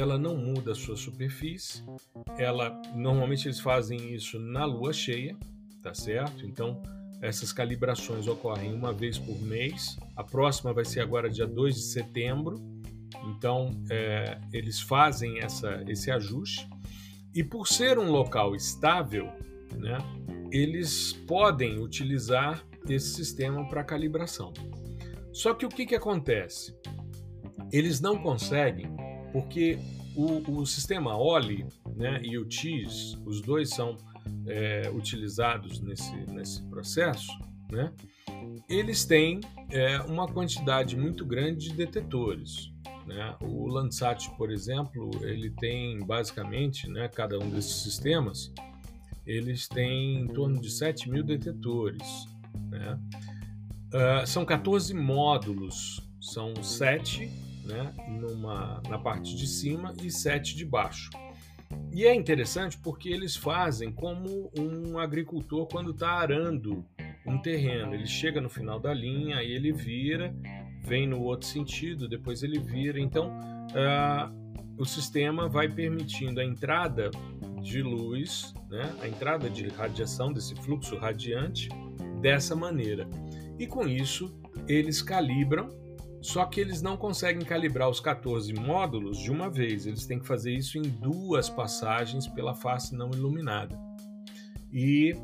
ela 0.00 0.16
não 0.16 0.36
muda 0.36 0.72
a 0.72 0.74
sua 0.74 0.96
superfície, 0.96 1.82
ela 2.38 2.80
normalmente 2.94 3.48
eles 3.48 3.58
fazem 3.58 4.14
isso 4.14 4.38
na 4.38 4.64
Lua 4.64 4.92
cheia, 4.92 5.36
tá 5.82 5.92
certo? 5.92 6.46
Então, 6.46 6.80
essas 7.20 7.52
calibrações 7.52 8.28
ocorrem 8.28 8.72
uma 8.72 8.92
vez 8.92 9.18
por 9.18 9.40
mês. 9.42 9.98
A 10.16 10.22
próxima 10.22 10.72
vai 10.72 10.84
ser 10.84 11.00
agora 11.00 11.28
dia 11.28 11.46
2 11.46 11.74
de 11.74 11.82
setembro. 11.82 12.56
Então, 13.24 13.70
é, 13.90 14.38
eles 14.52 14.80
fazem 14.80 15.40
essa, 15.40 15.82
esse 15.88 16.10
ajuste. 16.10 16.68
E 17.34 17.42
por 17.42 17.66
ser 17.66 17.98
um 17.98 18.10
local 18.10 18.54
estável, 18.54 19.26
né, 19.76 19.98
eles 20.52 21.12
podem 21.26 21.80
utilizar 21.80 22.64
esse 22.88 23.14
sistema 23.14 23.68
para 23.68 23.82
calibração. 23.82 24.52
Só 25.32 25.54
que 25.54 25.66
o 25.66 25.68
que, 25.68 25.86
que 25.86 25.94
acontece? 25.94 26.74
Eles 27.72 28.00
não 28.00 28.16
conseguem, 28.16 28.88
porque 29.32 29.78
o, 30.14 30.60
o 30.60 30.66
sistema 30.66 31.16
OLI 31.16 31.66
né, 31.96 32.20
e 32.22 32.38
o 32.38 32.44
TIS, 32.44 33.16
os 33.24 33.40
dois 33.40 33.70
são 33.70 33.96
é, 34.46 34.90
utilizados 34.92 35.80
nesse, 35.80 36.14
nesse 36.32 36.62
processo, 36.64 37.30
né, 37.70 37.92
eles 38.68 39.04
têm 39.04 39.40
é, 39.70 39.98
uma 40.00 40.26
quantidade 40.26 40.96
muito 40.96 41.24
grande 41.24 41.68
de 41.68 41.74
detetores. 41.74 42.72
Né? 43.06 43.34
O 43.40 43.66
Landsat, 43.66 44.30
por 44.36 44.50
exemplo, 44.50 45.10
ele 45.22 45.50
tem 45.50 45.98
basicamente, 46.00 46.88
né, 46.88 47.08
cada 47.08 47.38
um 47.38 47.48
desses 47.48 47.82
sistemas, 47.82 48.52
eles 49.26 49.68
têm 49.68 50.20
em 50.20 50.26
torno 50.26 50.60
de 50.60 50.70
7 50.70 51.10
mil 51.10 51.22
detetores. 51.22 52.26
Né? 52.70 52.98
Uh, 53.88 54.26
são 54.26 54.44
14 54.44 54.92
módulos, 54.94 56.02
são 56.20 56.62
7 56.62 57.47
né, 57.68 57.92
numa, 58.08 58.82
na 58.88 58.98
parte 58.98 59.36
de 59.36 59.46
cima 59.46 59.92
e 60.02 60.10
7 60.10 60.56
de 60.56 60.64
baixo. 60.64 61.10
E 61.92 62.06
é 62.06 62.14
interessante 62.14 62.78
porque 62.78 63.08
eles 63.08 63.36
fazem 63.36 63.92
como 63.92 64.50
um 64.58 64.98
agricultor 64.98 65.66
quando 65.66 65.90
está 65.90 66.12
arando 66.12 66.84
um 67.26 67.38
terreno. 67.38 67.94
Ele 67.94 68.06
chega 68.06 68.40
no 68.40 68.48
final 68.48 68.80
da 68.80 68.92
linha 68.92 69.42
e 69.42 69.52
ele 69.52 69.72
vira, 69.72 70.34
vem 70.82 71.06
no 71.06 71.20
outro 71.20 71.46
sentido, 71.46 72.08
depois 72.08 72.42
ele 72.42 72.58
vira. 72.58 72.98
Então, 72.98 73.28
uh, 73.28 74.48
o 74.78 74.84
sistema 74.84 75.48
vai 75.48 75.68
permitindo 75.68 76.40
a 76.40 76.44
entrada 76.44 77.10
de 77.60 77.82
luz, 77.82 78.54
né, 78.70 78.94
a 79.02 79.08
entrada 79.08 79.50
de 79.50 79.68
radiação 79.68 80.32
desse 80.32 80.54
fluxo 80.54 80.96
radiante 80.96 81.68
dessa 82.20 82.54
maneira. 82.54 83.08
E 83.58 83.66
com 83.66 83.86
isso, 83.86 84.32
eles 84.68 85.02
calibram, 85.02 85.68
só 86.20 86.44
que 86.44 86.60
eles 86.60 86.82
não 86.82 86.96
conseguem 86.96 87.44
calibrar 87.44 87.88
os 87.88 88.00
14 88.00 88.52
módulos 88.52 89.18
de 89.18 89.30
uma 89.30 89.48
vez, 89.48 89.86
eles 89.86 90.06
têm 90.06 90.18
que 90.18 90.26
fazer 90.26 90.52
isso 90.52 90.76
em 90.78 90.82
duas 90.82 91.48
passagens 91.48 92.26
pela 92.26 92.54
face 92.54 92.94
não 92.94 93.10
iluminada. 93.10 93.78
E 94.72 95.14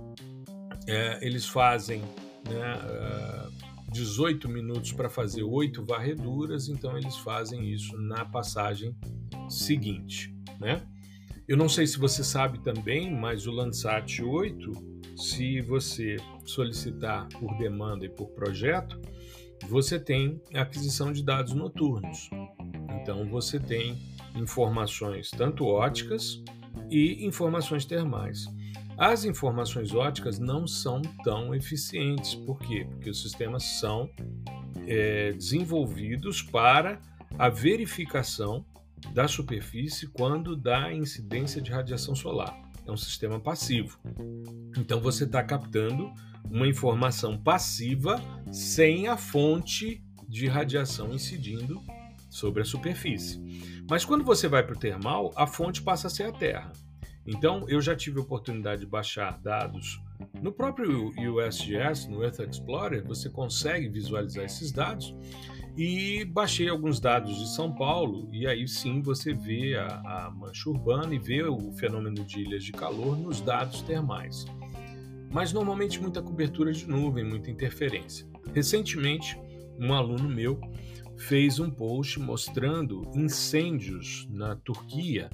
é, 0.86 1.18
eles 1.26 1.46
fazem 1.46 2.00
né, 2.48 2.74
uh, 2.74 3.48
é, 3.88 3.92
18 3.92 4.48
minutos 4.48 4.92
para 4.92 5.08
fazer 5.08 5.42
oito 5.42 5.84
varreduras, 5.84 6.68
então 6.68 6.96
eles 6.96 7.16
fazem 7.16 7.70
isso 7.72 7.96
na 7.98 8.24
passagem 8.24 8.96
seguinte. 9.48 10.34
Né? 10.60 10.82
Eu 11.46 11.56
não 11.56 11.68
sei 11.68 11.86
se 11.86 11.98
você 11.98 12.24
sabe 12.24 12.58
também, 12.60 13.12
mas 13.12 13.46
o 13.46 13.52
Landsat 13.52 14.22
8, 14.22 14.72
se 15.16 15.60
você 15.60 16.16
solicitar 16.44 17.28
por 17.38 17.56
demanda 17.58 18.06
e 18.06 18.08
por 18.08 18.28
projeto, 18.30 19.00
você 19.68 19.98
tem 19.98 20.40
aquisição 20.54 21.12
de 21.12 21.22
dados 21.22 21.52
noturnos. 21.54 22.30
Então 23.00 23.26
você 23.26 23.58
tem 23.58 23.98
informações 24.34 25.30
tanto 25.30 25.66
óticas 25.66 26.42
e 26.90 27.24
informações 27.24 27.84
termais. 27.84 28.46
As 28.96 29.24
informações 29.24 29.92
óticas 29.92 30.38
não 30.38 30.66
são 30.66 31.02
tão 31.24 31.54
eficientes. 31.54 32.34
Por 32.34 32.58
quê? 32.60 32.86
Porque 32.88 33.10
os 33.10 33.20
sistemas 33.20 33.64
são 33.64 34.08
é, 34.86 35.32
desenvolvidos 35.32 36.42
para 36.42 37.00
a 37.36 37.48
verificação 37.48 38.64
da 39.12 39.26
superfície 39.26 40.06
quando 40.06 40.56
dá 40.56 40.92
incidência 40.92 41.60
de 41.60 41.70
radiação 41.70 42.14
solar. 42.14 42.56
É 42.86 42.92
um 42.92 42.96
sistema 42.96 43.40
passivo. 43.40 43.98
Então 44.76 45.00
você 45.00 45.24
está 45.24 45.42
captando 45.42 46.12
uma 46.50 46.66
informação 46.66 47.36
passiva 47.36 48.20
sem 48.52 49.08
a 49.08 49.16
fonte 49.16 50.02
de 50.28 50.46
radiação 50.46 51.12
incidindo 51.12 51.80
sobre 52.30 52.62
a 52.62 52.64
superfície. 52.64 53.40
Mas 53.88 54.04
quando 54.04 54.24
você 54.24 54.48
vai 54.48 54.62
para 54.62 54.74
o 54.74 54.78
termal, 54.78 55.32
a 55.36 55.46
fonte 55.46 55.82
passa 55.82 56.08
a 56.08 56.10
ser 56.10 56.24
a 56.24 56.32
Terra. 56.32 56.72
Então 57.26 57.64
eu 57.68 57.80
já 57.80 57.94
tive 57.94 58.18
a 58.18 58.22
oportunidade 58.22 58.82
de 58.82 58.86
baixar 58.86 59.38
dados 59.38 60.00
no 60.40 60.52
próprio 60.52 61.08
USGS, 61.16 62.08
no 62.08 62.22
Earth 62.22 62.40
Explorer, 62.40 63.04
você 63.04 63.30
consegue 63.30 63.88
visualizar 63.88 64.44
esses 64.44 64.70
dados 64.70 65.14
e 65.76 66.24
baixei 66.26 66.68
alguns 66.68 67.00
dados 67.00 67.36
de 67.36 67.48
São 67.54 67.74
Paulo, 67.74 68.28
e 68.32 68.46
aí 68.46 68.68
sim 68.68 69.02
você 69.02 69.32
vê 69.32 69.76
a, 69.76 69.86
a 70.26 70.30
mancha 70.30 70.68
urbana 70.68 71.14
e 71.14 71.18
vê 71.18 71.42
o 71.42 71.72
fenômeno 71.72 72.24
de 72.24 72.40
ilhas 72.40 72.62
de 72.62 72.72
calor 72.72 73.16
nos 73.16 73.40
dados 73.40 73.82
termais. 73.82 74.44
Mas 75.34 75.52
normalmente 75.52 76.00
muita 76.00 76.22
cobertura 76.22 76.72
de 76.72 76.88
nuvem, 76.88 77.24
muita 77.24 77.50
interferência. 77.50 78.24
Recentemente, 78.54 79.36
um 79.76 79.92
aluno 79.92 80.28
meu 80.28 80.60
fez 81.16 81.58
um 81.58 81.68
post 81.68 82.20
mostrando 82.20 83.02
incêndios 83.12 84.28
na 84.30 84.54
Turquia 84.54 85.28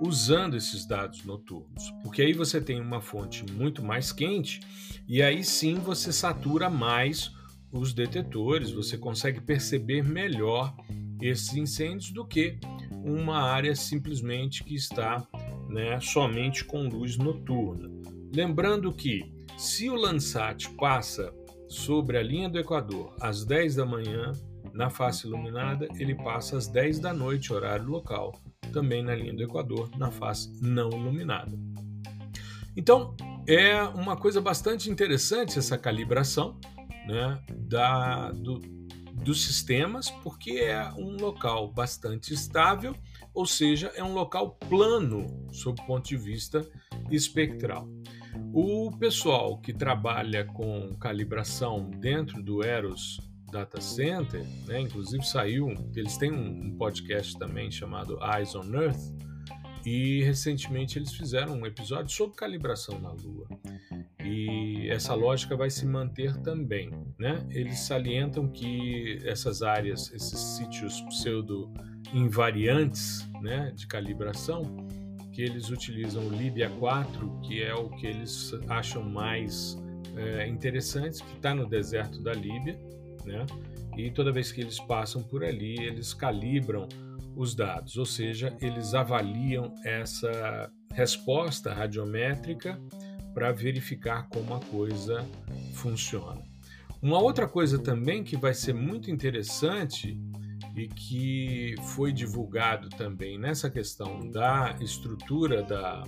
usando 0.00 0.56
esses 0.56 0.86
dados 0.86 1.24
noturnos, 1.24 1.90
porque 2.04 2.22
aí 2.22 2.32
você 2.32 2.60
tem 2.60 2.80
uma 2.80 3.00
fonte 3.00 3.44
muito 3.52 3.82
mais 3.82 4.12
quente 4.12 4.60
e 5.06 5.20
aí 5.20 5.42
sim 5.42 5.74
você 5.74 6.12
satura 6.12 6.70
mais 6.70 7.32
os 7.72 7.92
detetores, 7.92 8.70
você 8.70 8.96
consegue 8.96 9.40
perceber 9.40 10.02
melhor 10.02 10.74
esses 11.20 11.54
incêndios 11.54 12.12
do 12.12 12.24
que 12.24 12.58
uma 13.04 13.42
área 13.42 13.74
simplesmente 13.74 14.62
que 14.62 14.76
está 14.76 15.26
né, 15.68 15.98
somente 16.00 16.64
com 16.64 16.88
luz 16.88 17.16
noturna. 17.16 17.90
Lembrando 18.32 18.92
que 18.92 19.39
se 19.60 19.90
o 19.90 19.94
Landsat 19.94 20.70
passa 20.70 21.34
sobre 21.68 22.16
a 22.16 22.22
linha 22.22 22.48
do 22.48 22.58
Equador 22.58 23.14
às 23.20 23.44
10 23.44 23.74
da 23.74 23.84
manhã 23.84 24.32
na 24.72 24.88
face 24.88 25.26
iluminada, 25.26 25.86
ele 25.98 26.14
passa 26.14 26.56
às 26.56 26.66
10 26.66 26.98
da 26.98 27.12
noite, 27.12 27.52
horário 27.52 27.86
local, 27.86 28.32
também 28.72 29.02
na 29.02 29.14
linha 29.14 29.34
do 29.34 29.42
Equador, 29.42 29.90
na 29.98 30.10
face 30.10 30.50
não 30.62 30.88
iluminada. 30.88 31.52
Então, 32.74 33.14
é 33.46 33.82
uma 33.82 34.16
coisa 34.16 34.40
bastante 34.40 34.88
interessante 34.88 35.58
essa 35.58 35.76
calibração, 35.76 36.58
né, 37.06 37.38
da, 37.50 38.30
do, 38.30 38.60
dos 39.22 39.44
sistemas, 39.44 40.08
porque 40.22 40.52
é 40.52 40.90
um 40.96 41.20
local 41.20 41.70
bastante 41.70 42.32
estável, 42.32 42.96
ou 43.34 43.44
seja, 43.44 43.92
é 43.94 44.02
um 44.02 44.14
local 44.14 44.52
plano 44.70 45.46
sob 45.52 45.78
o 45.82 45.86
ponto 45.86 46.08
de 46.08 46.16
vista 46.16 46.66
espectral. 47.10 47.86
O 48.52 48.90
pessoal 48.98 49.58
que 49.58 49.72
trabalha 49.72 50.44
com 50.44 50.94
calibração 50.96 51.88
dentro 51.88 52.42
do 52.42 52.64
Eros 52.64 53.20
Data 53.50 53.80
Center, 53.80 54.44
né, 54.66 54.80
inclusive 54.80 55.24
saiu, 55.24 55.68
eles 55.94 56.16
têm 56.16 56.32
um 56.32 56.76
podcast 56.76 57.38
também 57.38 57.70
chamado 57.70 58.18
Eyes 58.22 58.54
on 58.54 58.74
Earth, 58.74 59.00
e 59.84 60.22
recentemente 60.24 60.98
eles 60.98 61.14
fizeram 61.14 61.54
um 61.54 61.66
episódio 61.66 62.14
sobre 62.14 62.36
calibração 62.36 63.00
na 63.00 63.12
Lua. 63.12 63.48
E 64.22 64.88
essa 64.90 65.14
lógica 65.14 65.56
vai 65.56 65.70
se 65.70 65.86
manter 65.86 66.36
também. 66.42 66.90
Né? 67.18 67.42
Eles 67.50 67.80
salientam 67.80 68.46
que 68.48 69.18
essas 69.24 69.62
áreas, 69.62 70.12
esses 70.12 70.38
sítios 70.38 71.00
pseudo-invariantes 71.02 73.26
né, 73.40 73.72
de 73.74 73.86
calibração, 73.86 74.86
que 75.32 75.42
eles 75.42 75.70
utilizam 75.70 76.26
o 76.26 76.30
Libia 76.30 76.68
4, 76.68 77.40
que 77.42 77.62
é 77.62 77.74
o 77.74 77.88
que 77.90 78.06
eles 78.06 78.52
acham 78.68 79.02
mais 79.02 79.76
é, 80.16 80.46
interessante, 80.46 81.22
que 81.22 81.36
está 81.36 81.54
no 81.54 81.68
deserto 81.68 82.20
da 82.22 82.32
Líbia, 82.32 82.78
né? 83.24 83.46
e 83.96 84.10
toda 84.10 84.32
vez 84.32 84.50
que 84.50 84.60
eles 84.60 84.78
passam 84.80 85.22
por 85.22 85.44
ali, 85.44 85.78
eles 85.78 86.14
calibram 86.14 86.88
os 87.36 87.54
dados, 87.54 87.96
ou 87.96 88.06
seja, 88.06 88.56
eles 88.60 88.94
avaliam 88.94 89.74
essa 89.84 90.70
resposta 90.92 91.72
radiométrica 91.72 92.80
para 93.32 93.52
verificar 93.52 94.28
como 94.28 94.54
a 94.54 94.60
coisa 94.60 95.24
funciona. 95.74 96.42
Uma 97.00 97.18
outra 97.18 97.48
coisa 97.48 97.78
também 97.78 98.22
que 98.22 98.36
vai 98.36 98.52
ser 98.52 98.74
muito 98.74 99.10
interessante 99.10 100.18
e 100.80 100.88
que 100.88 101.74
foi 101.94 102.10
divulgado 102.10 102.88
também 102.88 103.38
nessa 103.38 103.68
questão 103.68 104.30
da 104.30 104.74
estrutura 104.80 105.62
da, 105.62 106.04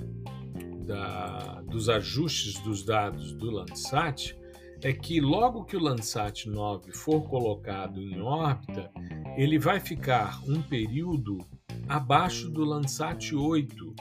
da, 0.87 1.61
dos 1.63 1.91
ajustes 1.91 2.59
dos 2.61 2.83
dados 2.83 3.35
do 3.35 3.51
Landsat 3.51 4.35
é 4.83 4.93
que 4.93 5.21
logo 5.21 5.65
que 5.65 5.77
o 5.77 5.81
Landsat 5.81 6.49
9 6.49 6.91
for 6.93 7.23
colocado 7.29 8.01
em 8.01 8.21
órbita, 8.21 8.91
ele 9.37 9.59
vai 9.59 9.79
ficar 9.79 10.43
um 10.49 10.61
período 10.63 11.39
abaixo 11.87 12.51
do 12.51 12.65
Landsat 12.65 13.33
8. 13.33 13.95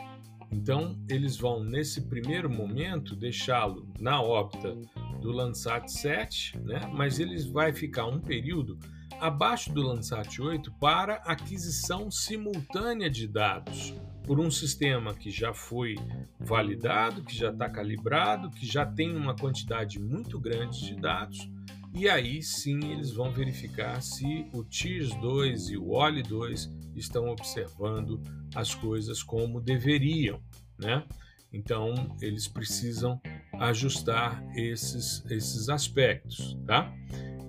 Então, 0.52 0.98
eles 1.08 1.38
vão, 1.38 1.64
nesse 1.64 2.02
primeiro 2.08 2.50
momento, 2.50 3.16
deixá-lo 3.16 3.88
na 4.00 4.22
órbita 4.22 4.76
do 5.22 5.32
Landsat 5.32 5.88
7, 5.88 6.58
né? 6.60 6.90
mas 6.94 7.20
ele 7.20 7.38
vai 7.52 7.72
ficar 7.74 8.08
um 8.08 8.20
período 8.20 8.80
abaixo 9.22 9.72
do 9.72 9.84
Landsat 9.84 10.42
8 10.42 10.72
para 10.80 11.18
aquisição 11.18 12.10
simultânea 12.10 13.08
de 13.08 13.28
dados 13.28 13.94
por 14.24 14.40
um 14.40 14.50
sistema 14.50 15.14
que 15.14 15.30
já 15.30 15.54
foi 15.54 15.96
validado, 16.40 17.24
que 17.24 17.36
já 17.36 17.52
está 17.52 17.70
calibrado, 17.70 18.50
que 18.50 18.66
já 18.66 18.84
tem 18.84 19.16
uma 19.16 19.36
quantidade 19.36 20.00
muito 20.00 20.40
grande 20.40 20.88
de 20.88 20.96
dados, 20.96 21.48
e 21.94 22.10
aí 22.10 22.42
sim 22.42 22.80
eles 22.92 23.12
vão 23.12 23.32
verificar 23.32 24.02
se 24.02 24.48
o 24.54 24.64
TIRS-2 24.64 25.70
e 25.70 25.78
o 25.78 25.90
OLI-2 25.90 26.72
estão 26.96 27.28
observando 27.28 28.20
as 28.56 28.74
coisas 28.74 29.22
como 29.22 29.62
deveriam, 29.62 30.42
né? 30.80 31.06
Então 31.54 32.16
eles 32.22 32.48
precisam 32.48 33.22
ajustar 33.60 34.44
esses, 34.56 35.24
esses 35.30 35.70
aspectos, 35.70 36.58
tá? 36.66 36.92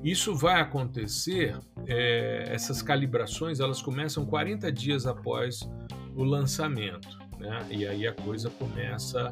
Isso 0.02 0.34
vai 0.34 0.60
acontecer, 0.60 1.56
é, 1.86 2.44
essas 2.48 2.82
calibrações 2.82 3.60
elas 3.60 3.80
começam 3.80 4.26
40 4.26 4.70
dias 4.72 5.06
após 5.06 5.60
o 6.16 6.24
lançamento, 6.24 7.18
né? 7.38 7.64
E 7.70 7.86
aí 7.86 8.06
a 8.06 8.12
coisa 8.12 8.50
começa 8.50 9.30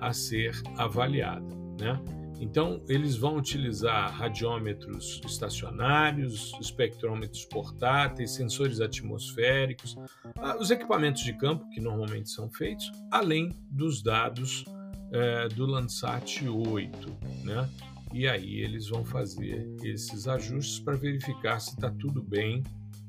a 0.00 0.12
ser 0.12 0.60
avaliada, 0.76 1.46
né? 1.80 1.98
Então, 2.40 2.82
eles 2.88 3.16
vão 3.16 3.36
utilizar 3.36 4.10
radiômetros 4.12 5.20
estacionários, 5.26 6.54
espectrômetros 6.58 7.44
portáteis, 7.44 8.30
sensores 8.30 8.80
atmosféricos, 8.80 9.94
ah, 10.38 10.56
os 10.58 10.70
equipamentos 10.70 11.22
de 11.22 11.34
campo 11.34 11.68
que 11.68 11.80
normalmente 11.82 12.30
são 12.30 12.50
feitos, 12.50 12.90
além 13.10 13.54
dos 13.70 14.02
dados 14.02 14.64
é, 15.12 15.48
do 15.48 15.66
Landsat 15.66 16.48
8, 16.48 17.16
né? 17.44 17.68
E 18.12 18.26
aí 18.26 18.60
eles 18.60 18.88
vão 18.88 19.04
fazer 19.04 19.68
esses 19.82 20.26
ajustes 20.26 20.80
para 20.80 20.96
verificar 20.96 21.60
se 21.60 21.70
está 21.70 21.90
tudo 21.90 22.22
bem, 22.22 22.62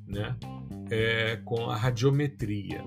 né? 0.08 0.36
É, 0.90 1.38
com 1.46 1.70
a 1.70 1.76
radiometria 1.76 2.84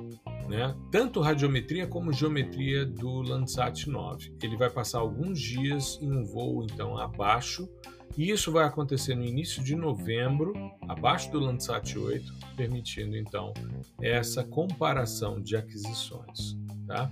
né? 0.48 0.74
tanto 0.90 1.20
radiometria 1.20 1.86
como 1.86 2.12
geometria 2.12 2.84
do 2.84 3.22
Landsat 3.22 3.86
9. 3.88 4.36
Ele 4.42 4.56
vai 4.56 4.70
passar 4.70 4.98
alguns 4.98 5.40
dias 5.40 5.98
em 6.00 6.10
um 6.10 6.24
voo 6.24 6.64
então 6.64 6.98
abaixo, 6.98 7.68
e 8.16 8.30
isso 8.30 8.52
vai 8.52 8.64
acontecer 8.64 9.14
no 9.14 9.24
início 9.24 9.62
de 9.62 9.74
novembro, 9.74 10.52
abaixo 10.86 11.30
do 11.32 11.40
Landsat 11.40 11.98
8, 11.98 12.32
permitindo 12.56 13.16
então 13.16 13.52
essa 14.00 14.44
comparação 14.44 15.40
de 15.40 15.56
aquisições. 15.56 16.56
Tá? 16.86 17.10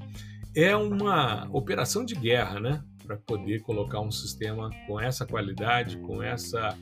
É 0.54 0.76
uma 0.76 1.48
operação 1.50 2.04
de 2.04 2.14
guerra, 2.14 2.60
né? 2.60 2.84
Para 3.12 3.18
poder 3.26 3.60
colocar 3.60 4.00
um 4.00 4.10
sistema 4.10 4.70
com 4.86 4.98
essa 4.98 5.26
qualidade, 5.26 5.98
com 5.98 6.22
essa 6.22 6.78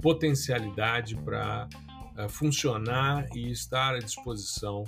potencialidade 0.00 1.14
para 1.14 1.68
uh, 2.16 2.26
funcionar 2.26 3.26
e 3.34 3.50
estar 3.50 3.94
à 3.94 3.98
disposição 3.98 4.84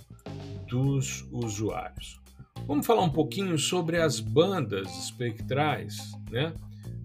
dos 0.67 1.27
usuários. 1.31 2.19
Vamos 2.67 2.87
falar 2.87 3.03
um 3.03 3.11
pouquinho 3.11 3.59
sobre 3.59 4.01
as 4.01 4.21
bandas 4.21 4.89
espectrais, 5.05 6.13
né? 6.31 6.55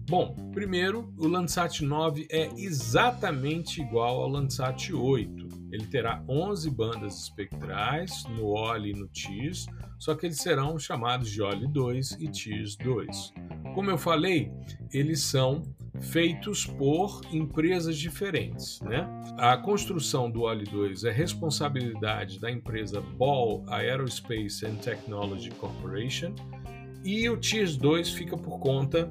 Bom, 0.08 0.34
primeiro, 0.52 1.12
o 1.18 1.28
Landsat 1.28 1.84
9 1.84 2.26
é 2.30 2.48
exatamente 2.56 3.82
igual 3.82 4.22
ao 4.22 4.28
Landsat 4.28 4.90
8. 4.90 5.48
Ele 5.72 5.86
terá 5.86 6.22
11 6.28 6.70
bandas 6.70 7.22
espectrais 7.22 8.24
no 8.36 8.48
OLI 8.48 8.90
e 8.90 8.94
no 8.94 9.08
TIRS, 9.08 9.66
só 9.98 10.14
que 10.14 10.26
eles 10.26 10.38
serão 10.38 10.78
chamados 10.78 11.30
de 11.30 11.40
OLI 11.40 11.66
2 11.66 12.12
e 12.20 12.28
TIRS 12.28 12.76
2. 12.76 13.32
Como 13.74 13.90
eu 13.90 13.96
falei, 13.96 14.52
eles 14.92 15.22
são 15.22 15.62
feitos 16.00 16.66
por 16.66 17.22
empresas 17.32 17.96
diferentes. 17.96 18.80
Né? 18.82 19.08
A 19.38 19.56
construção 19.56 20.30
do 20.30 20.42
OLI 20.42 20.64
2 20.64 21.04
é 21.04 21.10
responsabilidade 21.10 22.38
da 22.38 22.50
empresa 22.50 23.00
Ball 23.00 23.64
Aerospace 23.68 24.66
and 24.66 24.76
Technology 24.76 25.50
Corporation 25.52 26.34
e 27.04 27.28
o 27.28 27.36
TIRS 27.36 27.76
2 27.76 28.10
fica 28.10 28.36
por 28.36 28.58
conta 28.58 29.10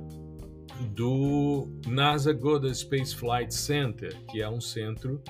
do 0.95 1.67
NASA 1.87 2.33
Goddard 2.33 2.77
Space 2.77 3.15
Flight 3.15 3.53
Center, 3.53 4.15
que 4.27 4.41
é 4.41 4.49
um 4.49 4.61
centro 4.61 5.21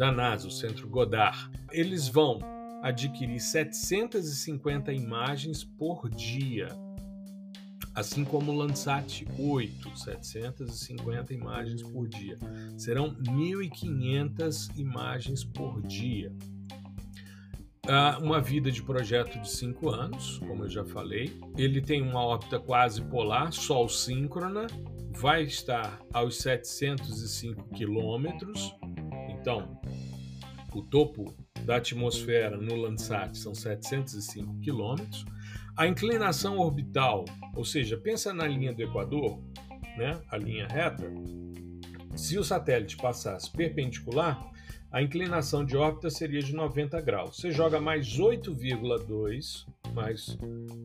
da 0.00 0.10
NASA, 0.10 0.48
o 0.48 0.50
Centro 0.50 0.88
Goddard. 0.88 1.50
Eles 1.70 2.08
vão 2.08 2.38
adquirir 2.82 3.38
750 3.38 4.90
imagens 4.94 5.62
por 5.62 6.08
dia 6.08 6.68
assim 7.92 8.24
como 8.24 8.52
o 8.52 8.54
Landsat 8.54 9.26
8, 9.36 9.98
750 9.98 11.34
imagens 11.34 11.82
por 11.82 12.08
dia. 12.08 12.38
Serão 12.78 13.14
1.500 13.16 14.78
imagens 14.78 15.44
por 15.44 15.82
dia. 15.82 16.32
uma 18.22 18.40
vida 18.40 18.70
de 18.70 18.82
projeto 18.82 19.38
de 19.40 19.50
5 19.50 19.90
anos, 19.90 20.38
como 20.38 20.64
eu 20.64 20.68
já 20.68 20.84
falei. 20.84 21.38
Ele 21.58 21.82
tem 21.82 22.00
uma 22.00 22.24
órbita 22.24 22.58
quase 22.60 23.02
polar, 23.02 23.52
sol 23.52 23.88
síncrona, 23.88 24.66
vai 25.10 25.42
estar 25.42 26.00
aos 26.14 26.38
705 26.38 27.68
quilômetros. 27.74 28.72
Então, 29.28 29.79
o 30.78 30.82
topo 30.82 31.34
da 31.64 31.76
atmosfera 31.76 32.56
no 32.56 32.76
Landsat 32.76 33.36
são 33.36 33.54
705 33.54 34.60
quilômetros 34.60 35.24
a 35.80 35.86
inclinação 35.86 36.58
orbital, 36.58 37.24
ou 37.54 37.64
seja, 37.64 37.96
pensa 37.96 38.34
na 38.34 38.46
linha 38.46 38.70
do 38.70 38.82
Equador, 38.82 39.42
né, 39.96 40.20
a 40.30 40.36
linha 40.36 40.66
reta, 40.66 41.10
se 42.14 42.38
o 42.38 42.44
satélite 42.44 42.98
passasse 42.98 43.50
perpendicular, 43.50 44.46
a 44.92 45.00
inclinação 45.00 45.64
de 45.64 45.76
órbita 45.78 46.10
seria 46.10 46.42
de 46.42 46.52
90 46.52 47.00
graus. 47.00 47.36
Você 47.36 47.50
joga 47.50 47.80
mais 47.80 48.18
8,2, 48.18 49.64
mais, 49.94 50.36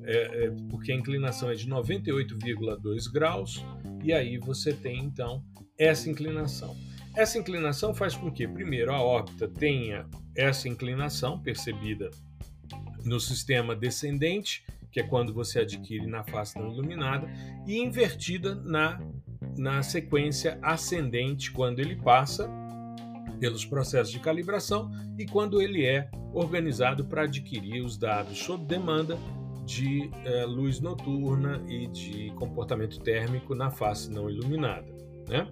é, 0.04 0.45
é, 0.45 0.52
porque 0.69 0.93
a 0.93 0.95
inclinação 0.95 1.50
é 1.50 1.56
de 1.56 1.67
98,2 1.67 3.12
graus, 3.12 3.65
e 4.02 4.13
aí 4.13 4.38
você 4.38 4.71
tem 4.71 5.00
então 5.00 5.43
essa 5.78 6.10
inclinação. 6.10 6.74
Essa 7.15 7.38
inclinação 7.38 7.93
faz 7.93 8.15
com 8.15 8.32
que, 8.32 8.47
primeiro, 8.47 8.91
a 8.91 9.01
órbita 9.01 9.47
tenha 9.47 10.06
essa 10.36 10.67
inclinação 10.67 11.39
percebida 11.39 12.12
no 13.04 13.19
sistema 13.19 13.75
descendente 13.75 14.63
que 14.95 15.01
é 15.01 15.04
quando 15.04 15.34
você 15.34 15.60
adquire 15.60 16.08
na 16.08 16.23
face 16.23 16.58
não 16.58 16.71
iluminada, 16.71 17.28
e 17.67 17.80
invertida 17.80 18.56
na, 18.56 18.97
na 19.58 19.84
sequência 19.84 20.58
ascendente, 20.62 21.51
quando 21.51 21.80
ele 21.80 21.97
passa 21.97 22.49
pelos 23.38 23.65
processos 23.65 24.10
de 24.10 24.21
calibração 24.21 24.89
e 25.19 25.25
quando 25.25 25.62
ele 25.62 25.86
é 25.86 26.10
organizado 26.34 27.04
para 27.04 27.23
adquirir 27.23 27.84
os 27.84 27.97
dados 27.97 28.38
sob 28.38 28.63
demanda 28.63 29.17
de 29.65 30.10
eh, 30.23 30.45
luz 30.45 30.80
noturna 30.80 31.62
e 31.67 31.88
de 31.88 32.32
comportamento 32.38 32.97
térmico 33.01 33.54
na 33.54 33.69
face 33.69 34.10
não 34.10 34.30
iluminada. 34.30 34.88
Né? 35.28 35.45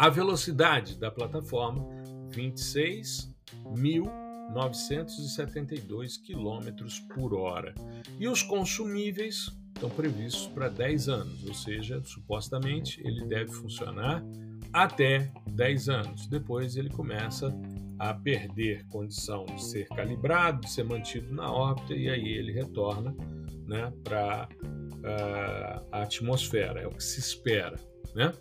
A 0.00 0.08
velocidade 0.08 0.98
da 0.98 1.10
plataforma 1.10 1.86
26 2.30 3.30
mil 3.76 4.06
972 4.50 6.16
km 6.16 6.86
por 7.14 7.34
hora. 7.34 7.74
E 8.18 8.26
os 8.26 8.42
consumíveis 8.42 9.54
estão 9.74 9.90
previstos 9.90 10.46
para 10.46 10.70
10 10.70 11.08
anos, 11.10 11.44
ou 11.46 11.52
seja, 11.52 12.02
supostamente 12.02 12.98
ele 13.06 13.26
deve 13.26 13.52
funcionar 13.52 14.24
até 14.72 15.30
10 15.46 15.90
anos. 15.90 16.26
Depois 16.28 16.76
ele 16.76 16.88
começa 16.88 17.54
a 17.98 18.14
perder 18.14 18.86
condição 18.86 19.44
de 19.44 19.62
ser 19.62 19.86
calibrado, 19.88 20.62
de 20.62 20.70
ser 20.70 20.84
mantido 20.84 21.30
na 21.34 21.52
órbita 21.52 21.92
e 21.92 22.08
aí 22.08 22.26
ele 22.26 22.52
retorna 22.52 23.14
né, 23.66 23.92
para 24.02 24.48
ah, 25.04 25.82
a 25.92 26.02
atmosfera, 26.04 26.80
é 26.80 26.86
o 26.86 26.90
que 26.90 27.04
se 27.04 27.20
espera. 27.20 27.76
Né? 28.14 28.32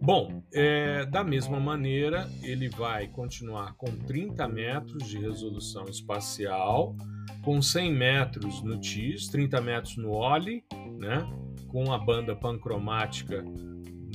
Bom, 0.00 0.42
é, 0.52 1.06
da 1.06 1.24
mesma 1.24 1.58
maneira, 1.58 2.30
ele 2.42 2.68
vai 2.68 3.08
continuar 3.08 3.74
com 3.74 3.86
30 3.86 4.46
metros 4.46 5.08
de 5.08 5.18
resolução 5.18 5.84
espacial, 5.84 6.94
com 7.42 7.62
100 7.62 7.92
metros 7.92 8.62
no 8.62 8.78
TIS, 8.78 9.28
30 9.28 9.60
metros 9.60 9.96
no 9.96 10.10
OLI, 10.10 10.64
né, 10.98 11.26
com 11.68 11.92
a 11.92 11.98
banda 11.98 12.36
pancromática 12.36 13.44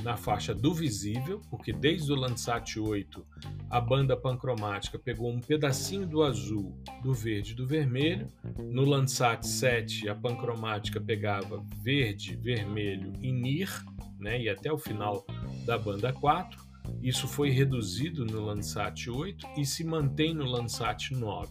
na 0.02 0.16
faixa 0.16 0.54
do 0.54 0.74
visível, 0.74 1.40
porque 1.48 1.72
desde 1.72 2.12
o 2.12 2.16
Landsat 2.16 2.78
8 2.78 3.24
a 3.70 3.80
banda 3.80 4.16
pancromática 4.16 4.98
pegou 4.98 5.30
um 5.30 5.40
pedacinho 5.40 6.06
do 6.06 6.22
azul, 6.22 6.76
do 7.02 7.14
verde 7.14 7.52
e 7.52 7.54
do 7.54 7.66
vermelho. 7.66 8.28
No 8.70 8.84
Landsat 8.84 9.46
7 9.46 10.08
a 10.08 10.14
pancromática 10.14 11.00
pegava 11.00 11.64
verde, 11.82 12.36
vermelho 12.36 13.12
e 13.20 13.32
NIR, 13.32 13.84
né, 14.22 14.40
e 14.40 14.48
até 14.48 14.72
o 14.72 14.78
final 14.78 15.26
da 15.66 15.76
banda 15.76 16.12
4. 16.12 16.62
isso 17.02 17.26
foi 17.26 17.50
reduzido 17.50 18.24
no 18.24 18.44
Landsat 18.44 19.10
8 19.10 19.46
e 19.56 19.66
se 19.66 19.84
mantém 19.84 20.32
no 20.34 20.44
Landsat 20.44 21.10
9. 21.10 21.50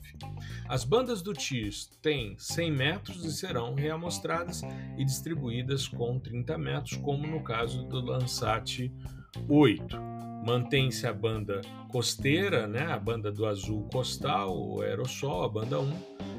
As 0.68 0.84
bandas 0.84 1.22
do 1.22 1.34
TIRS 1.34 1.90
têm 2.02 2.36
100 2.38 2.72
metros 2.72 3.26
e 3.26 3.32
serão 3.32 3.74
reamostradas 3.74 4.62
e 4.98 5.04
distribuídas 5.04 5.88
com 5.88 6.20
30 6.20 6.58
metros, 6.58 6.98
como 6.98 7.28
no 7.28 7.44
caso 7.44 7.84
do 7.84 8.00
Landsat 8.00 8.92
8. 9.48 9.98
Mantém-se 10.46 11.06
a 11.06 11.14
banda 11.14 11.62
costeira, 11.90 12.68
né, 12.68 12.92
a 12.92 12.98
banda 12.98 13.32
do 13.32 13.46
azul 13.46 13.88
costal, 13.92 14.58
o 14.58 14.82
aerossol, 14.82 15.44
a 15.44 15.50
banda 15.50 15.80
1, 15.80 15.94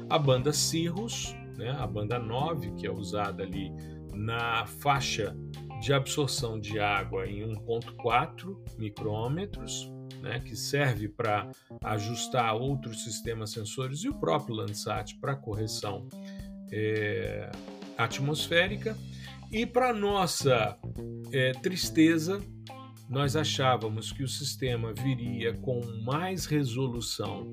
a 0.09 0.19
banda 0.19 0.51
Cirrus, 0.51 1.35
né, 1.57 1.71
a 1.79 1.87
banda 1.87 2.19
9, 2.19 2.71
que 2.71 2.85
é 2.85 2.91
usada 2.91 3.43
ali 3.43 3.71
na 4.13 4.65
faixa 4.65 5.35
de 5.83 5.91
absorção 5.91 6.57
de 6.57 6.79
água 6.79 7.27
em 7.27 7.41
1,4 7.41 8.55
micrômetros, 8.77 9.91
né, 10.21 10.39
que 10.39 10.55
serve 10.55 11.09
para 11.09 11.51
ajustar 11.83 12.55
outros 12.55 13.03
sistemas 13.03 13.51
sensores 13.51 14.01
e 14.05 14.07
o 14.07 14.13
próprio 14.13 14.55
Landsat 14.55 15.17
para 15.19 15.35
correção 15.35 16.07
é, 16.71 17.51
atmosférica. 17.97 18.97
E 19.51 19.65
para 19.65 19.93
nossa 19.93 20.77
é, 21.33 21.51
tristeza, 21.51 22.41
nós 23.09 23.35
achávamos 23.35 24.13
que 24.13 24.23
o 24.23 24.27
sistema 24.27 24.93
viria 24.93 25.53
com 25.53 25.81
mais 26.05 26.45
resolução 26.45 27.51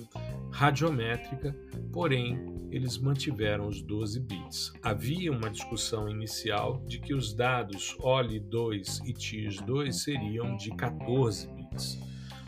radiométrica, 0.50 1.56
porém 1.92 2.38
eles 2.70 2.98
mantiveram 2.98 3.68
os 3.68 3.82
12 3.82 4.20
bits. 4.20 4.72
Havia 4.82 5.32
uma 5.32 5.50
discussão 5.50 6.08
inicial 6.08 6.82
de 6.86 6.98
que 7.00 7.12
os 7.12 7.34
dados 7.34 7.96
OLI2 7.98 9.00
e 9.06 9.12
TIS2 9.12 9.92
seriam 9.92 10.56
de 10.56 10.70
14 10.70 11.48
bits, 11.48 11.98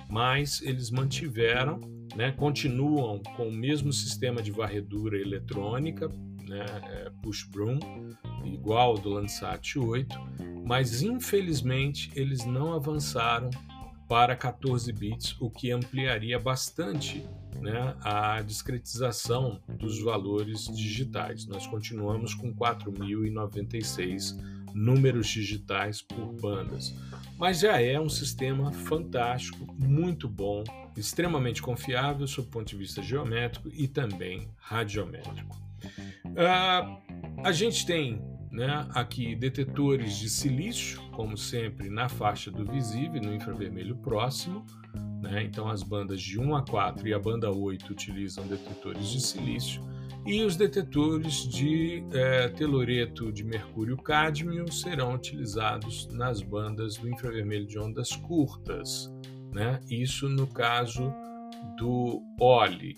mas 0.09 0.63
eles 0.63 0.91
mantiveram, 0.91 1.81
né, 2.15 2.31
continuam 2.33 3.21
com 3.37 3.49
o 3.49 3.53
mesmo 3.53 3.93
sistema 3.93 4.43
de 4.43 4.53
varredura 4.53 5.19
eletrônica, 5.19 6.09
né, 6.47 6.65
é, 6.85 7.11
push 7.23 7.45
broom, 7.45 7.81
igual 8.45 8.91
ao 8.91 8.99
do 8.99 9.11
Landsat 9.11 9.79
8, 9.79 10.15
mas 10.65 11.03
infelizmente 11.03 12.11
eles 12.15 12.45
não 12.45 12.75
avançaram 12.75 13.51
para 14.13 14.37
14 14.37 14.93
bits, 14.93 15.35
o 15.41 15.49
que 15.49 15.71
ampliaria 15.71 16.39
bastante 16.39 17.25
né, 17.59 17.97
a 18.03 18.43
discretização 18.43 19.59
dos 19.67 20.03
valores 20.03 20.67
digitais. 20.67 21.47
Nós 21.47 21.67
continuamos 21.67 22.35
com 22.35 22.55
4.096 22.55 24.39
números 24.75 25.29
digitais 25.29 26.03
por 26.03 26.31
bandas, 26.35 26.95
mas 27.39 27.61
já 27.61 27.81
é 27.81 27.99
um 27.99 28.11
sistema 28.11 28.71
fantástico, 28.71 29.67
muito 29.79 30.29
bom, 30.29 30.63
extremamente 30.95 31.63
confiável 31.63 32.27
sob 32.27 32.49
o 32.49 32.51
ponto 32.51 32.69
de 32.69 32.77
vista 32.77 33.01
geométrico 33.01 33.71
e 33.73 33.89
também 33.89 34.47
radiométrico. 34.59 35.57
Uh, 36.27 37.43
a 37.43 37.51
gente 37.51 37.87
tem 37.87 38.21
né, 38.51 38.87
aqui 38.91 39.35
detetores 39.35 40.19
de 40.19 40.29
silício, 40.29 41.01
como 41.13 41.37
sempre, 41.37 41.89
na 41.89 42.09
faixa 42.09 42.51
do 42.51 42.65
visível, 42.65 43.23
no 43.23 43.35
infravermelho 43.35 43.97
próximo. 43.97 44.65
Né? 45.23 45.45
Então, 45.45 45.69
as 45.69 45.83
bandas 45.83 46.21
de 46.21 46.41
1 46.41 46.57
a 46.57 46.63
4 46.63 47.07
e 47.07 47.15
a 47.15 47.19
banda 47.19 47.51
8 47.51 47.93
utilizam 47.93 48.47
detetores 48.47 49.09
de 49.09 49.21
silício. 49.21 49.83
E 50.27 50.43
os 50.43 50.57
detetores 50.57 51.49
de 51.49 52.05
é, 52.13 52.49
teloreto 52.49 53.33
de 53.33 53.45
mercúrio 53.45 53.97
cádmio 53.97 54.71
serão 54.71 55.15
utilizados 55.15 56.07
nas 56.13 56.43
bandas 56.43 56.97
do 56.97 57.09
infravermelho 57.09 57.67
de 57.67 57.79
ondas 57.79 58.15
curtas. 58.15 59.13
Né? 59.53 59.81
Isso 59.91 60.29
no 60.29 60.47
caso 60.47 61.13
do 61.77 62.23
OLI, 62.41 62.97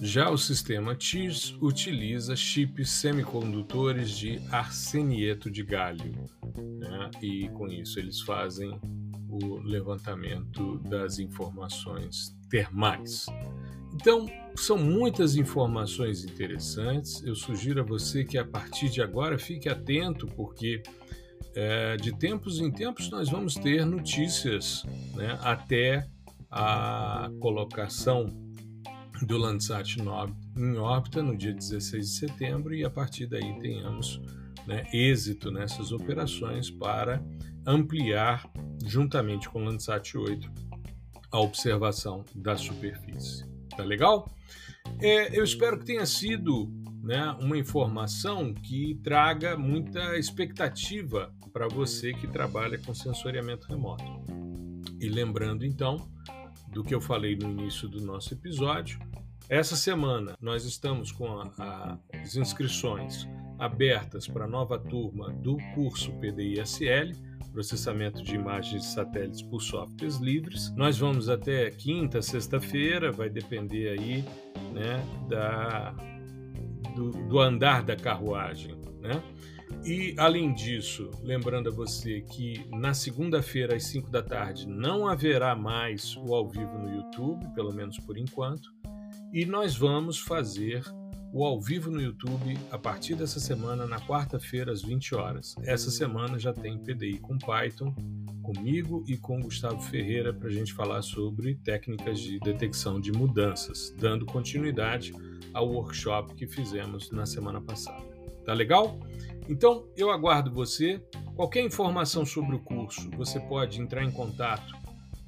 já 0.00 0.30
o 0.30 0.38
sistema 0.38 0.94
TIRS 0.94 1.56
utiliza 1.60 2.36
chips 2.36 2.90
semicondutores 2.90 4.10
de 4.10 4.40
arsenieto 4.50 5.50
de 5.50 5.64
galho, 5.64 6.14
né? 6.78 7.10
e 7.20 7.48
com 7.48 7.66
isso 7.66 7.98
eles 7.98 8.20
fazem 8.20 8.78
o 9.28 9.58
levantamento 9.58 10.78
das 10.78 11.18
informações 11.18 12.36
termais. 12.48 13.26
Então, 13.92 14.26
são 14.54 14.78
muitas 14.78 15.34
informações 15.34 16.24
interessantes. 16.24 17.22
Eu 17.24 17.34
sugiro 17.34 17.80
a 17.80 17.84
você 17.84 18.24
que 18.24 18.38
a 18.38 18.44
partir 18.44 18.88
de 18.90 19.02
agora 19.02 19.38
fique 19.38 19.68
atento, 19.68 20.26
porque 20.28 20.82
é, 21.54 21.96
de 21.96 22.16
tempos 22.16 22.60
em 22.60 22.70
tempos 22.70 23.10
nós 23.10 23.28
vamos 23.28 23.54
ter 23.54 23.84
notícias 23.84 24.84
né, 25.14 25.38
até 25.42 26.06
a 26.50 27.30
colocação 27.40 28.47
do 29.22 29.36
Landsat 29.36 29.96
em 30.56 30.76
órbita 30.76 31.22
no 31.22 31.36
dia 31.36 31.52
16 31.52 32.06
de 32.06 32.12
setembro 32.12 32.74
e 32.74 32.84
a 32.84 32.90
partir 32.90 33.26
daí 33.26 33.58
tenhamos 33.60 34.20
né, 34.66 34.86
êxito 34.92 35.50
nessas 35.50 35.92
operações 35.92 36.70
para 36.70 37.22
ampliar, 37.66 38.50
juntamente 38.84 39.48
com 39.48 39.62
o 39.62 39.64
Landsat 39.64 40.16
8, 40.16 40.50
a 41.30 41.40
observação 41.40 42.24
da 42.34 42.56
superfície. 42.56 43.44
Tá 43.76 43.82
legal? 43.82 44.30
É, 45.00 45.38
eu 45.38 45.44
espero 45.44 45.78
que 45.78 45.84
tenha 45.84 46.06
sido 46.06 46.70
né, 47.02 47.30
uma 47.40 47.56
informação 47.56 48.52
que 48.52 49.00
traga 49.02 49.56
muita 49.56 50.18
expectativa 50.18 51.32
para 51.52 51.68
você 51.68 52.12
que 52.12 52.26
trabalha 52.26 52.78
com 52.78 52.94
sensoriamento 52.94 53.66
remoto. 53.68 54.04
E 55.00 55.08
lembrando 55.08 55.64
então 55.64 56.08
do 56.72 56.84
que 56.84 56.94
eu 56.94 57.00
falei 57.00 57.36
no 57.36 57.50
início 57.50 57.88
do 57.88 58.00
nosso 58.00 58.34
episódio, 58.34 58.98
essa 59.48 59.76
semana 59.76 60.36
nós 60.40 60.64
estamos 60.64 61.10
com 61.10 61.26
a, 61.26 61.52
a, 61.58 61.98
as 62.20 62.36
inscrições 62.36 63.28
abertas 63.58 64.28
para 64.28 64.44
a 64.44 64.48
nova 64.48 64.78
turma 64.78 65.30
do 65.30 65.56
curso 65.74 66.12
PDI-SL, 66.20 67.12
processamento 67.52 68.22
de 68.22 68.34
imagens 68.34 68.82
de 68.82 68.88
satélites 68.88 69.42
por 69.42 69.60
softwares 69.60 70.18
livres. 70.18 70.72
Nós 70.76 70.98
vamos 70.98 71.28
até 71.28 71.70
quinta, 71.70 72.22
sexta-feira, 72.22 73.10
vai 73.10 73.28
depender 73.28 73.98
aí 73.98 74.24
né, 74.72 75.02
da, 75.28 75.90
do, 76.94 77.10
do 77.10 77.40
andar 77.40 77.82
da 77.82 77.96
carruagem. 77.96 78.76
Né? 79.00 79.22
E, 79.84 80.14
além 80.18 80.52
disso, 80.52 81.10
lembrando 81.22 81.68
a 81.68 81.72
você 81.72 82.20
que 82.20 82.66
na 82.70 82.94
segunda-feira, 82.94 83.76
às 83.76 83.84
5 83.84 84.10
da 84.10 84.22
tarde, 84.22 84.66
não 84.68 85.08
haverá 85.08 85.54
mais 85.54 86.16
o 86.16 86.34
ao 86.34 86.48
vivo 86.48 86.78
no 86.78 86.94
YouTube, 86.94 87.46
pelo 87.54 87.72
menos 87.72 87.98
por 87.98 88.18
enquanto. 88.18 88.70
E 89.30 89.44
nós 89.44 89.76
vamos 89.76 90.18
fazer 90.18 90.82
o 91.32 91.44
ao 91.44 91.60
vivo 91.60 91.90
no 91.90 92.00
YouTube 92.00 92.58
a 92.70 92.78
partir 92.78 93.14
dessa 93.14 93.38
semana, 93.38 93.86
na 93.86 94.00
quarta-feira, 94.00 94.72
às 94.72 94.82
20 94.82 95.14
horas. 95.14 95.54
Essa 95.62 95.90
semana 95.90 96.38
já 96.38 96.52
tem 96.52 96.78
PDI 96.78 97.18
com 97.18 97.36
Python, 97.36 97.94
comigo 98.42 99.04
e 99.06 99.18
com 99.18 99.42
Gustavo 99.42 99.82
Ferreira, 99.82 100.32
para 100.32 100.48
a 100.48 100.52
gente 100.52 100.72
falar 100.72 101.02
sobre 101.02 101.56
técnicas 101.56 102.18
de 102.18 102.40
detecção 102.40 102.98
de 102.98 103.12
mudanças, 103.12 103.94
dando 103.98 104.24
continuidade 104.24 105.12
ao 105.52 105.68
workshop 105.68 106.34
que 106.34 106.46
fizemos 106.46 107.10
na 107.10 107.26
semana 107.26 107.60
passada. 107.60 108.02
Tá 108.46 108.54
legal? 108.54 108.98
Então 109.46 109.86
eu 109.94 110.10
aguardo 110.10 110.50
você. 110.50 111.02
Qualquer 111.36 111.62
informação 111.62 112.24
sobre 112.24 112.56
o 112.56 112.60
curso, 112.60 113.10
você 113.10 113.38
pode 113.38 113.78
entrar 113.78 114.02
em 114.02 114.10
contato 114.10 114.74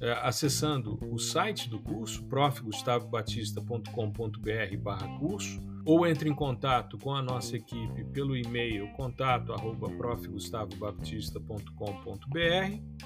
é, 0.01 0.11
acessando 0.13 0.97
o 1.09 1.19
site 1.19 1.69
do 1.69 1.79
curso, 1.79 2.23
profgustavobatista.com.br 2.23 4.77
barra 4.79 5.07
curso, 5.19 5.61
ou 5.85 6.07
entre 6.07 6.27
em 6.27 6.33
contato 6.33 6.97
com 6.97 7.13
a 7.13 7.21
nossa 7.21 7.55
equipe 7.55 8.03
pelo 8.05 8.35
e-mail 8.35 8.87
contato 8.93 9.53
arroba 9.53 9.91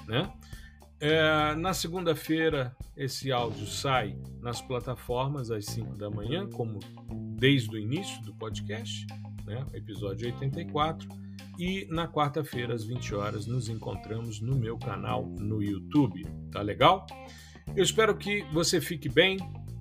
né? 0.06 0.32
É, 0.98 1.54
na 1.54 1.74
segunda-feira, 1.74 2.74
esse 2.96 3.30
áudio 3.30 3.66
sai 3.66 4.18
nas 4.40 4.62
plataformas 4.62 5.50
às 5.50 5.66
5 5.66 5.94
da 5.96 6.08
manhã, 6.08 6.48
como 6.48 6.78
desde 7.38 7.76
o 7.76 7.78
início 7.78 8.22
do 8.22 8.34
podcast, 8.34 9.06
né? 9.44 9.66
episódio 9.74 10.26
84 10.26 11.25
e 11.58 11.86
na 11.90 12.06
quarta-feira, 12.06 12.74
às 12.74 12.84
20 12.84 13.14
horas, 13.14 13.46
nos 13.46 13.68
encontramos 13.68 14.40
no 14.40 14.56
meu 14.56 14.78
canal 14.78 15.26
no 15.26 15.62
YouTube. 15.62 16.24
Tá 16.50 16.60
legal? 16.60 17.06
Eu 17.74 17.82
espero 17.82 18.16
que 18.16 18.42
você 18.52 18.80
fique 18.80 19.08
bem, 19.08 19.38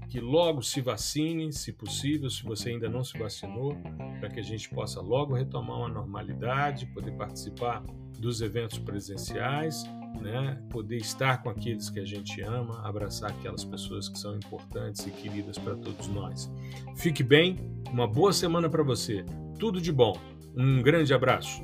que 0.10 0.20
logo 0.20 0.62
se 0.62 0.82
vacine, 0.82 1.52
se 1.52 1.74
possível, 1.74 2.30
se 2.30 2.44
você 2.44 2.70
ainda 2.70 2.90
não 2.90 3.04
se 3.04 3.18
vacinou, 3.18 3.76
para 4.20 4.30
que 4.30 4.40
a 4.40 4.44
gente 4.44 4.70
possa 4.70 5.02
logo 5.02 5.34
retomar 5.34 5.78
uma 5.80 5.90
normalidade, 5.90 6.86
poder 6.88 7.12
participar 7.12 7.84
dos 8.18 8.42
eventos 8.42 8.80
presenciais, 8.80 9.84
né? 10.22 10.58
poder 10.70 10.98
estar 10.98 11.44
com 11.44 11.50
aqueles 11.50 11.90
que 11.90 12.00
a 12.00 12.06
gente 12.06 12.42
ama, 12.42 12.82
abraçar 12.88 13.32
aquelas 13.32 13.66
pessoas 13.66 14.08
que 14.08 14.18
são 14.18 14.36
importantes 14.36 15.06
e 15.06 15.12
queridas 15.12 15.58
para 15.58 15.76
todos 15.76 16.08
nós. 16.08 16.50
Fique 16.96 17.24
bem, 17.24 17.60
uma 17.92 18.08
boa 18.08 18.32
semana 18.32 18.70
para 18.70 18.84
você, 18.84 19.26
tudo 19.60 19.82
de 19.82 19.92
bom. 19.92 20.18
Um 20.58 20.82
grande 20.82 21.14
abraço. 21.14 21.64